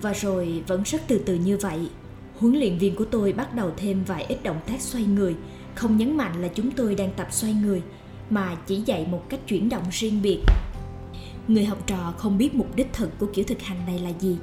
Và 0.02 0.12
rồi 0.12 0.62
vẫn 0.66 0.83
rất 0.83 1.02
từ 1.09 1.19
từ 1.26 1.35
như 1.35 1.57
vậy. 1.57 1.88
Huấn 2.38 2.54
luyện 2.54 2.78
viên 2.78 2.95
của 2.95 3.04
tôi 3.04 3.33
bắt 3.33 3.54
đầu 3.54 3.71
thêm 3.76 4.04
vài 4.04 4.25
ít 4.25 4.43
động 4.43 4.61
tác 4.66 4.81
xoay 4.81 5.04
người, 5.04 5.35
không 5.75 5.97
nhấn 5.97 6.16
mạnh 6.16 6.43
là 6.43 6.49
chúng 6.49 6.71
tôi 6.71 6.95
đang 6.95 7.11
tập 7.16 7.28
xoay 7.31 7.54
người, 7.54 7.83
mà 8.31 8.57
chỉ 8.66 8.76
dạy 8.76 9.07
một 9.11 9.28
cách 9.28 9.40
chuyển 9.47 9.69
động 9.69 9.85
riêng 9.90 10.23
biệt 10.23 10.40
người 11.49 11.65
học 11.65 11.87
trò 11.87 12.13
không 12.17 12.39
biết 12.39 12.55
mục 12.55 12.77
đích 12.77 12.93
thật 12.93 13.09
của 13.19 13.27
kiểu 13.35 13.45
thực 13.49 13.63
hành 13.63 13.87
này 13.87 13.99
là 13.99 14.11
gì. 14.21 14.37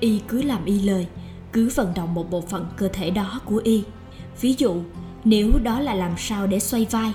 Y 0.00 0.20
cứ 0.28 0.42
làm 0.42 0.64
y 0.64 0.80
lời, 0.80 1.06
cứ 1.52 1.70
vận 1.74 1.92
động 1.94 2.14
một 2.14 2.30
bộ 2.30 2.40
phận 2.40 2.66
cơ 2.76 2.88
thể 2.88 3.10
đó 3.10 3.40
của 3.44 3.60
y. 3.64 3.82
Ví 4.40 4.54
dụ, 4.58 4.82
nếu 5.24 5.50
đó 5.62 5.80
là 5.80 5.94
làm 5.94 6.12
sao 6.18 6.46
để 6.46 6.60
xoay 6.60 6.86
vai, 6.90 7.12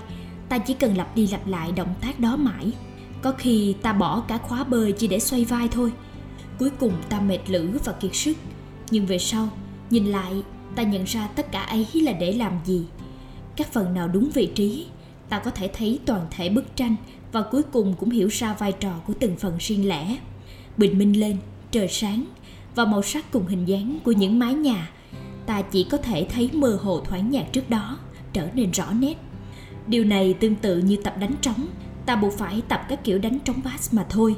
ta 0.50 0.58
chỉ 0.58 0.74
cần 0.74 0.98
lặp 0.98 1.16
đi 1.16 1.28
lặp 1.28 1.48
lại 1.48 1.72
động 1.72 1.94
tác 2.02 2.20
đó 2.20 2.36
mãi. 2.38 2.72
Có 3.22 3.32
khi 3.32 3.76
ta 3.82 3.94
bỏ 3.94 4.24
cả 4.28 4.38
khóa 4.38 4.64
bơi 4.64 4.92
chỉ 4.92 5.08
để 5.08 5.20
xoay 5.20 5.46
vai 5.46 5.68
thôi. 5.72 5.92
Cuối 6.60 6.70
cùng 6.80 6.94
ta 7.10 7.20
mệt 7.20 7.40
lử 7.48 7.80
và 7.86 7.94
kiệt 7.94 8.16
sức. 8.16 8.38
Nhưng 8.92 9.06
về 9.06 9.18
sau, 9.18 9.50
nhìn 9.90 10.06
lại, 10.06 10.44
ta 10.76 10.84
nhận 10.84 11.04
ra 11.04 11.28
tất 11.28 11.52
cả 11.52 11.62
ấy 11.62 11.88
là 11.94 12.12
để 12.12 12.34
làm 12.34 12.54
gì. 12.66 12.86
Các 13.56 13.74
phần 13.74 13.94
nào 13.94 14.08
đúng 14.08 14.30
vị 14.34 14.50
trí, 14.56 14.86
ta 15.30 15.40
có 15.40 15.52
thể 15.52 15.70
thấy 15.74 16.00
toàn 16.06 16.28
thể 16.32 16.50
bức 16.50 16.76
tranh 16.76 16.96
và 17.32 17.42
cuối 17.42 17.64
cùng 17.64 17.96
cũng 18.00 18.10
hiểu 18.10 18.28
ra 18.28 18.54
vai 18.54 18.72
trò 18.72 18.94
của 19.08 19.14
từng 19.20 19.36
phần 19.36 19.58
riêng 19.60 19.88
lẻ. 19.88 20.18
Bình 20.78 20.98
minh 20.98 21.20
lên, 21.20 21.38
trời 21.72 21.88
sáng, 21.88 22.26
và 22.76 22.86
màu 22.86 23.02
sắc 23.02 23.32
cùng 23.32 23.48
hình 23.48 23.66
dáng 23.66 24.00
của 24.04 24.12
những 24.12 24.40
mái 24.40 24.54
nhà, 24.54 24.90
ta 25.46 25.62
chỉ 25.62 25.84
có 25.84 25.98
thể 25.98 26.28
thấy 26.34 26.50
mơ 26.54 26.80
hồ 26.82 27.00
thoáng 27.00 27.32
nhạt 27.32 27.54
trước 27.54 27.70
đó, 27.70 27.98
trở 28.34 28.48
nên 28.54 28.72
rõ 28.72 28.92
nét. 28.92 29.16
Điều 29.88 30.04
này 30.04 30.34
tương 30.34 30.56
tự 30.56 30.78
như 30.78 30.96
tập 31.04 31.16
đánh 31.20 31.34
trống, 31.42 31.68
ta 32.06 32.16
buộc 32.16 32.34
phải 32.34 32.62
tập 32.68 32.82
các 32.90 33.04
kiểu 33.04 33.20
đánh 33.20 33.40
trống 33.40 33.62
bass 33.64 33.94
mà 33.94 34.06
thôi. 34.10 34.36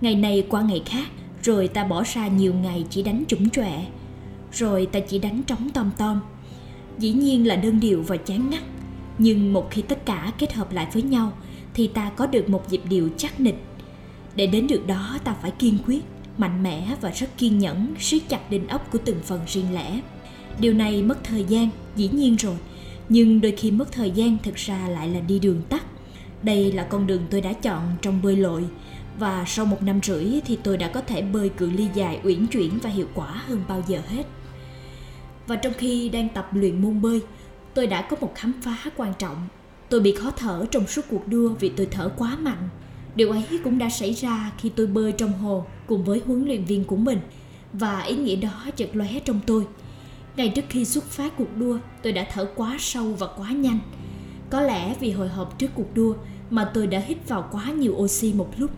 Ngày 0.00 0.14
này 0.14 0.46
qua 0.48 0.62
ngày 0.62 0.82
khác, 0.86 1.08
rồi 1.42 1.68
ta 1.68 1.84
bỏ 1.84 2.04
ra 2.14 2.28
nhiều 2.28 2.54
ngày 2.54 2.84
chỉ 2.90 3.02
đánh 3.02 3.24
trũng 3.28 3.50
trọe, 3.50 3.84
rồi 4.52 4.86
ta 4.86 5.00
chỉ 5.00 5.18
đánh 5.18 5.42
trống 5.42 5.70
tom 5.70 5.90
tom. 5.96 6.20
Dĩ 6.98 7.12
nhiên 7.12 7.46
là 7.46 7.56
đơn 7.56 7.80
điệu 7.80 8.02
và 8.06 8.16
chán 8.16 8.50
ngắt, 8.50 8.62
nhưng 9.18 9.52
một 9.52 9.70
khi 9.70 9.82
tất 9.82 10.06
cả 10.06 10.32
kết 10.38 10.52
hợp 10.52 10.72
lại 10.72 10.86
với 10.92 11.02
nhau 11.02 11.32
thì 11.80 11.86
ta 11.86 12.10
có 12.16 12.26
được 12.26 12.48
một 12.48 12.72
nhịp 12.72 12.80
điệu 12.88 13.08
chắc 13.16 13.40
nịch. 13.40 13.64
Để 14.36 14.46
đến 14.46 14.66
được 14.66 14.86
đó, 14.86 15.18
ta 15.24 15.34
phải 15.42 15.50
kiên 15.50 15.78
quyết, 15.86 16.00
mạnh 16.38 16.62
mẽ 16.62 16.96
và 17.00 17.10
rất 17.10 17.38
kiên 17.38 17.58
nhẫn, 17.58 17.94
siết 17.98 18.22
chặt 18.28 18.50
đinh 18.50 18.68
ốc 18.68 18.92
của 18.92 18.98
từng 19.04 19.20
phần 19.24 19.40
riêng 19.46 19.74
lẻ. 19.74 20.00
Điều 20.58 20.74
này 20.74 21.02
mất 21.02 21.24
thời 21.24 21.44
gian, 21.44 21.68
dĩ 21.96 22.08
nhiên 22.12 22.36
rồi, 22.36 22.56
nhưng 23.08 23.40
đôi 23.40 23.52
khi 23.52 23.70
mất 23.70 23.92
thời 23.92 24.10
gian 24.10 24.36
thực 24.42 24.54
ra 24.54 24.88
lại 24.88 25.08
là 25.08 25.20
đi 25.20 25.38
đường 25.38 25.62
tắt. 25.68 25.84
Đây 26.42 26.72
là 26.72 26.84
con 26.84 27.06
đường 27.06 27.22
tôi 27.30 27.40
đã 27.40 27.52
chọn 27.52 27.82
trong 28.02 28.22
bơi 28.22 28.36
lội, 28.36 28.64
và 29.18 29.44
sau 29.46 29.64
một 29.66 29.82
năm 29.82 30.00
rưỡi 30.02 30.40
thì 30.46 30.58
tôi 30.62 30.76
đã 30.76 30.88
có 30.88 31.00
thể 31.00 31.22
bơi 31.22 31.48
cự 31.48 31.70
ly 31.70 31.86
dài 31.94 32.20
uyển 32.24 32.46
chuyển 32.46 32.78
và 32.82 32.90
hiệu 32.90 33.06
quả 33.14 33.42
hơn 33.46 33.62
bao 33.68 33.82
giờ 33.88 34.00
hết. 34.08 34.26
Và 35.46 35.56
trong 35.56 35.72
khi 35.78 36.08
đang 36.08 36.28
tập 36.28 36.48
luyện 36.52 36.82
môn 36.82 37.02
bơi, 37.02 37.20
tôi 37.74 37.86
đã 37.86 38.02
có 38.02 38.16
một 38.20 38.32
khám 38.34 38.52
phá 38.62 38.76
quan 38.96 39.12
trọng 39.18 39.48
tôi 39.90 40.00
bị 40.00 40.14
khó 40.14 40.30
thở 40.30 40.66
trong 40.70 40.86
suốt 40.86 41.02
cuộc 41.10 41.28
đua 41.28 41.48
vì 41.48 41.68
tôi 41.68 41.86
thở 41.90 42.08
quá 42.16 42.36
mạnh. 42.36 42.68
Điều 43.14 43.30
ấy 43.30 43.44
cũng 43.64 43.78
đã 43.78 43.90
xảy 43.90 44.12
ra 44.12 44.52
khi 44.58 44.68
tôi 44.68 44.86
bơi 44.86 45.12
trong 45.12 45.32
hồ 45.32 45.66
cùng 45.86 46.04
với 46.04 46.22
huấn 46.26 46.44
luyện 46.44 46.64
viên 46.64 46.84
của 46.84 46.96
mình, 46.96 47.18
và 47.72 48.00
ý 48.00 48.16
nghĩa 48.16 48.36
đó 48.36 48.66
chợt 48.76 48.88
lóe 48.92 49.08
trong 49.24 49.40
tôi. 49.46 49.66
Ngay 50.36 50.48
trước 50.48 50.64
khi 50.68 50.84
xuất 50.84 51.04
phát 51.04 51.36
cuộc 51.36 51.56
đua, 51.56 51.78
tôi 52.02 52.12
đã 52.12 52.26
thở 52.32 52.44
quá 52.56 52.76
sâu 52.80 53.12
và 53.12 53.26
quá 53.36 53.50
nhanh. 53.50 53.78
Có 54.50 54.60
lẽ 54.60 54.94
vì 55.00 55.10
hồi 55.10 55.28
hộp 55.28 55.58
trước 55.58 55.70
cuộc 55.74 55.94
đua 55.94 56.14
mà 56.50 56.70
tôi 56.74 56.86
đã 56.86 56.98
hít 56.98 57.28
vào 57.28 57.48
quá 57.52 57.70
nhiều 57.70 57.92
oxy 57.92 58.32
một 58.32 58.48
lúc. 58.56 58.70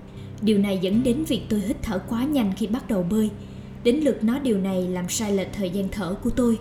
Điều 0.42 0.58
này 0.58 0.78
dẫn 0.82 1.02
đến 1.02 1.24
việc 1.24 1.42
tôi 1.48 1.60
hít 1.60 1.76
thở 1.82 1.98
quá 2.08 2.24
nhanh 2.24 2.52
khi 2.56 2.66
bắt 2.66 2.88
đầu 2.88 3.02
bơi. 3.02 3.30
Đến 3.84 3.96
lượt 3.96 4.24
nó 4.24 4.38
điều 4.38 4.58
này 4.58 4.88
làm 4.88 5.08
sai 5.08 5.32
lệch 5.32 5.52
thời 5.52 5.70
gian 5.70 5.88
thở 5.88 6.14
của 6.22 6.30
tôi. 6.30 6.58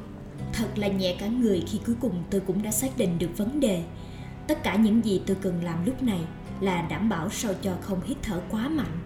Thật 0.54 0.68
là 0.76 0.88
nhẹ 0.88 1.16
cả 1.20 1.28
người 1.28 1.64
khi 1.68 1.80
cuối 1.86 1.96
cùng 2.02 2.24
tôi 2.30 2.42
cũng 2.42 2.64
đã 2.64 2.72
xác 2.72 2.98
định 2.98 3.20
được 3.20 3.38
vấn 3.38 3.60
đề 3.60 3.84
tất 4.48 4.64
cả 4.64 4.76
những 4.76 5.06
gì 5.06 5.22
tôi 5.26 5.38
cần 5.42 5.64
làm 5.64 5.86
lúc 5.86 6.04
này 6.04 6.20
là 6.60 6.82
đảm 6.82 7.10
bảo 7.10 7.30
sao 7.30 7.54
cho 7.62 7.76
không 7.82 8.02
hít 8.06 8.18
thở 8.22 8.42
quá 8.50 8.70
mạnh. 8.70 9.00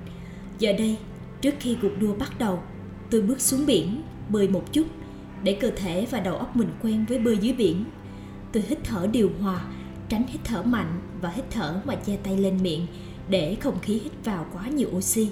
Giờ 0.60 0.74
đây, 0.74 0.98
trước 1.42 1.54
khi 1.60 1.78
cuộc 1.82 1.92
đua 2.00 2.16
bắt 2.16 2.40
đầu, 2.40 2.60
tôi 3.10 3.22
bước 3.22 3.42
xuống 3.42 3.66
biển, 3.66 4.02
bơi 4.30 4.48
một 4.48 4.74
chút, 4.74 4.88
để 5.44 5.58
cơ 5.62 5.72
thể 5.76 6.08
và 6.12 6.20
đầu 6.20 6.36
óc 6.36 6.56
mình 6.56 6.70
quen 6.82 7.06
với 7.10 7.20
bơi 7.20 7.38
dưới 7.38 7.54
biển. 7.54 7.86
Tôi 8.52 8.64
hít 8.68 8.80
thở 8.84 9.08
điều 9.12 9.32
hòa, 9.42 9.66
tránh 10.10 10.28
hít 10.28 10.42
thở 10.44 10.64
mạnh 10.64 11.02
và 11.22 11.30
hít 11.30 11.46
thở 11.52 11.82
mà 11.86 11.96
che 11.96 12.18
tay 12.18 12.38
lên 12.38 12.64
miệng 12.64 12.88
để 13.30 13.56
không 13.56 13.80
khí 13.80 13.94
hít 14.04 14.12
vào 14.24 14.46
quá 14.54 14.68
nhiều 14.68 14.90
oxy. 14.96 15.30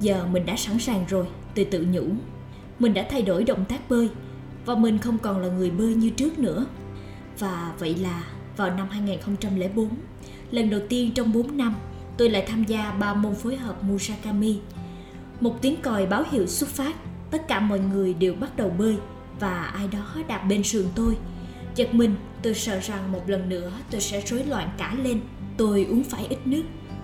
Giờ 0.00 0.26
mình 0.32 0.46
đã 0.46 0.56
sẵn 0.56 0.78
sàng 0.78 1.04
rồi, 1.08 1.26
tôi 1.54 1.64
tự 1.64 1.86
nhủ. 1.90 2.04
Mình 2.78 2.94
đã 2.94 3.06
thay 3.10 3.22
đổi 3.22 3.44
động 3.44 3.64
tác 3.64 3.88
bơi 3.88 4.08
và 4.66 4.74
mình 4.74 4.98
không 4.98 5.18
còn 5.18 5.38
là 5.38 5.48
người 5.48 5.70
bơi 5.70 5.94
như 5.94 6.10
trước 6.10 6.38
nữa. 6.38 6.66
Và 7.38 7.74
vậy 7.78 7.94
là 7.94 8.24
vào 8.60 8.76
năm 8.76 8.88
2004 8.90 9.88
lần 10.50 10.70
đầu 10.70 10.80
tiên 10.88 11.10
trong 11.14 11.32
4 11.32 11.56
năm, 11.56 11.74
tôi 12.16 12.30
lại 12.30 12.44
tham 12.48 12.64
gia 12.64 12.90
ba 12.90 13.14
môn 13.14 13.34
phối 13.34 13.56
hợp 13.56 13.84
Murakami. 13.84 14.58
Một 15.40 15.62
tiếng 15.62 15.76
còi 15.82 16.06
báo 16.06 16.24
hiệu 16.30 16.46
xuất 16.46 16.68
phát, 16.68 16.96
tất 17.30 17.48
cả 17.48 17.60
mọi 17.60 17.80
người 17.80 18.14
đều 18.14 18.34
bắt 18.34 18.56
đầu 18.56 18.70
bơi 18.78 18.96
và 19.40 19.62
ai 19.64 19.88
đó 19.88 20.16
đạp 20.28 20.38
bên 20.48 20.62
sườn 20.62 20.84
tôi. 20.94 21.16
Giật 21.74 21.94
mình, 21.94 22.14
tôi 22.42 22.54
sợ 22.54 22.80
rằng 22.80 23.12
một 23.12 23.22
lần 23.26 23.48
nữa 23.48 23.72
tôi 23.90 24.00
sẽ 24.00 24.20
rối 24.20 24.44
loạn 24.44 24.70
cả 24.78 24.94
lên, 25.02 25.20
tôi 25.56 25.86
uống 25.90 26.04
phải 26.04 26.26
ít 26.26 26.38
nước 26.44 26.62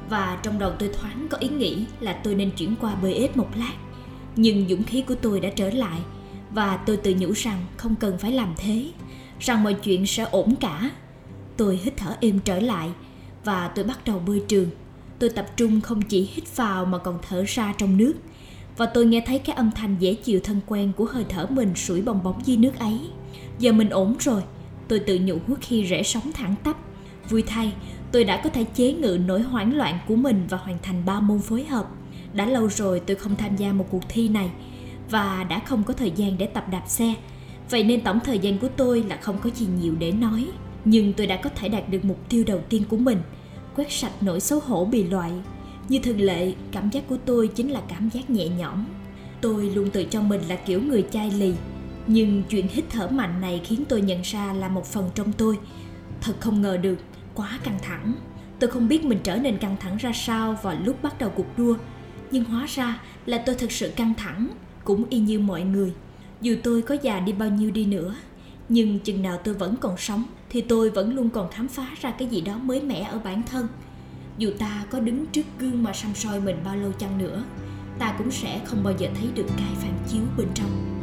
và 0.09 0.39
trong 0.43 0.59
đầu 0.59 0.73
tôi 0.79 0.91
thoáng 1.01 1.27
có 1.31 1.39
ý 1.39 1.49
nghĩ 1.49 1.85
là 2.01 2.13
tôi 2.13 2.35
nên 2.35 2.51
chuyển 2.51 2.75
qua 2.81 2.95
bơi 2.95 3.15
ếch 3.15 3.37
một 3.37 3.49
lát. 3.57 3.75
Nhưng 4.37 4.69
dũng 4.69 4.83
khí 4.83 5.03
của 5.03 5.15
tôi 5.15 5.41
đã 5.41 5.49
trở 5.57 5.71
lại 5.71 6.01
và 6.51 6.77
tôi 6.77 6.97
tự 6.97 7.15
nhủ 7.19 7.33
rằng 7.33 7.65
không 7.77 7.95
cần 7.95 8.19
phải 8.19 8.33
làm 8.33 8.55
thế, 8.57 8.91
rằng 9.41 9.63
mọi 9.63 9.75
chuyện 9.75 10.07
sẽ 10.07 10.23
ổn 10.23 10.55
cả 10.61 10.91
tôi 11.57 11.81
hít 11.83 11.97
thở 11.97 12.17
êm 12.21 12.41
trở 12.45 12.61
lại 12.61 12.91
và 13.45 13.69
tôi 13.69 13.85
bắt 13.85 13.99
đầu 14.07 14.19
bơi 14.27 14.43
trường. 14.49 14.71
Tôi 15.19 15.31
tập 15.31 15.47
trung 15.57 15.81
không 15.81 16.03
chỉ 16.03 16.31
hít 16.35 16.57
vào 16.57 16.85
mà 16.85 16.99
còn 16.99 17.19
thở 17.29 17.45
ra 17.47 17.75
trong 17.79 17.97
nước. 17.97 18.15
Và 18.77 18.87
tôi 18.87 19.07
nghe 19.07 19.21
thấy 19.27 19.39
cái 19.39 19.57
âm 19.57 19.71
thanh 19.71 19.97
dễ 19.99 20.15
chịu 20.15 20.41
thân 20.45 20.61
quen 20.67 20.93
của 20.97 21.05
hơi 21.05 21.25
thở 21.29 21.47
mình 21.51 21.75
sủi 21.75 22.03
bong 22.03 22.23
bóng 22.23 22.41
dưới 22.45 22.57
nước 22.57 22.79
ấy. 22.79 23.01
Giờ 23.59 23.73
mình 23.73 23.91
ổn 23.91 24.17
rồi. 24.21 24.43
Tôi 24.89 24.99
tự 24.99 25.19
nhủ 25.23 25.39
khi 25.61 25.83
rẽ 25.83 26.03
sóng 26.03 26.33
thẳng 26.33 26.55
tắp. 26.65 26.77
Vui 27.31 27.43
thay, 27.43 27.73
tôi 28.13 28.25
đã 28.25 28.41
có 28.45 28.51
thể 28.51 28.65
chế 28.65 28.93
ngự 28.93 29.19
nỗi 29.27 29.43
hoảng 29.43 29.77
loạn 29.77 29.99
của 30.09 30.17
mình 30.17 30.47
và 30.49 30.59
hoàn 30.59 30.79
thành 30.83 31.03
ba 31.07 31.21
môn 31.21 31.39
phối 31.39 31.65
hợp. 31.65 31.87
Đã 32.33 32.47
lâu 32.47 32.69
rồi 32.69 33.01
tôi 33.01 33.17
không 33.17 33.37
tham 33.37 33.57
gia 33.57 33.73
một 33.73 33.87
cuộc 33.91 34.03
thi 34.09 34.29
này 34.29 34.51
và 35.11 35.45
đã 35.45 35.59
không 35.59 35.83
có 35.85 35.95
thời 35.95 36.11
gian 36.11 36.39
để 36.39 36.47
tập 36.47 36.65
đạp 36.71 36.83
xe. 36.87 37.15
Vậy 37.71 37.85
nên 37.85 38.01
tổng 38.01 38.21
thời 38.25 38.39
gian 38.39 38.59
của 38.59 38.69
tôi 38.69 39.03
là 39.09 39.17
không 39.17 39.39
có 39.39 39.51
gì 39.55 39.67
nhiều 39.81 39.95
để 39.99 40.13
nói 40.13 40.47
nhưng 40.89 41.13
tôi 41.13 41.27
đã 41.27 41.37
có 41.37 41.51
thể 41.57 41.69
đạt 41.69 41.89
được 41.89 42.05
mục 42.05 42.29
tiêu 42.29 42.45
đầu 42.47 42.61
tiên 42.69 42.83
của 42.89 42.97
mình, 42.97 43.19
quét 43.77 43.93
sạch 43.93 44.13
nỗi 44.21 44.41
xấu 44.41 44.61
hổ 44.61 44.85
bị 44.85 45.05
loại. 45.05 45.33
Như 45.89 45.99
thường 45.99 46.21
lệ, 46.21 46.53
cảm 46.73 46.91
giác 46.91 47.09
của 47.09 47.17
tôi 47.25 47.49
chính 47.49 47.71
là 47.71 47.83
cảm 47.89 48.09
giác 48.09 48.31
nhẹ 48.31 48.49
nhõm. 48.49 48.85
Tôi 49.41 49.71
luôn 49.71 49.91
tự 49.91 50.05
cho 50.05 50.23
mình 50.23 50.41
là 50.49 50.57
kiểu 50.57 50.83
người 50.83 51.05
chai 51.11 51.31
lì, 51.31 51.55
nhưng 52.07 52.43
chuyện 52.49 52.69
hít 52.69 52.85
thở 52.91 53.09
mạnh 53.09 53.41
này 53.41 53.61
khiến 53.65 53.85
tôi 53.89 54.01
nhận 54.01 54.23
ra 54.23 54.53
là 54.53 54.69
một 54.69 54.87
phần 54.87 55.11
trong 55.15 55.33
tôi. 55.33 55.59
Thật 56.21 56.35
không 56.41 56.63
ngờ 56.63 56.77
được, 56.77 56.99
quá 57.35 57.59
căng 57.65 57.79
thẳng. 57.83 58.13
Tôi 58.59 58.71
không 58.71 58.89
biết 58.89 59.05
mình 59.05 59.19
trở 59.23 59.37
nên 59.37 59.59
căng 59.59 59.77
thẳng 59.81 59.97
ra 59.97 60.13
sao 60.15 60.59
vào 60.63 60.77
lúc 60.85 61.03
bắt 61.03 61.19
đầu 61.19 61.31
cuộc 61.31 61.59
đua, 61.59 61.77
nhưng 62.31 62.45
hóa 62.45 62.67
ra 62.69 63.01
là 63.27 63.39
tôi 63.39 63.55
thực 63.55 63.73
sự 63.73 63.93
căng 63.97 64.15
thẳng, 64.15 64.49
cũng 64.85 65.05
y 65.11 65.19
như 65.19 65.39
mọi 65.39 65.63
người. 65.63 65.93
Dù 66.41 66.57
tôi 66.63 66.83
có 66.83 66.97
già 67.03 67.21
đi 67.21 67.33
bao 67.33 67.51
nhiêu 67.51 67.71
đi 67.71 67.87
nữa, 67.87 68.15
nhưng 68.69 68.99
chừng 68.99 69.23
nào 69.23 69.39
tôi 69.45 69.55
vẫn 69.55 69.77
còn 69.81 69.97
sống 69.97 70.25
thì 70.51 70.61
tôi 70.61 70.91
vẫn 70.91 71.15
luôn 71.15 71.31
còn 71.31 71.51
khám 71.51 71.69
phá 71.69 71.87
ra 72.01 72.11
cái 72.11 72.29
gì 72.29 72.41
đó 72.41 72.59
mới 72.59 72.83
mẻ 72.83 73.03
ở 73.03 73.19
bản 73.19 73.43
thân. 73.43 73.69
Dù 74.39 74.51
ta 74.59 74.85
có 74.91 75.01
đứng 75.01 75.27
trước 75.27 75.43
gương 75.59 75.83
mà 75.83 75.93
xăm 75.93 76.15
soi 76.15 76.41
mình 76.41 76.57
bao 76.65 76.77
lâu 76.77 76.93
chăng 76.93 77.19
nữa, 77.19 77.45
ta 77.99 78.15
cũng 78.19 78.31
sẽ 78.31 78.61
không 78.65 78.85
bao 78.85 78.95
giờ 78.99 79.09
thấy 79.15 79.29
được 79.35 79.47
cái 79.57 79.75
phản 79.75 79.99
chiếu 80.09 80.23
bên 80.39 80.49
trong. 80.55 80.96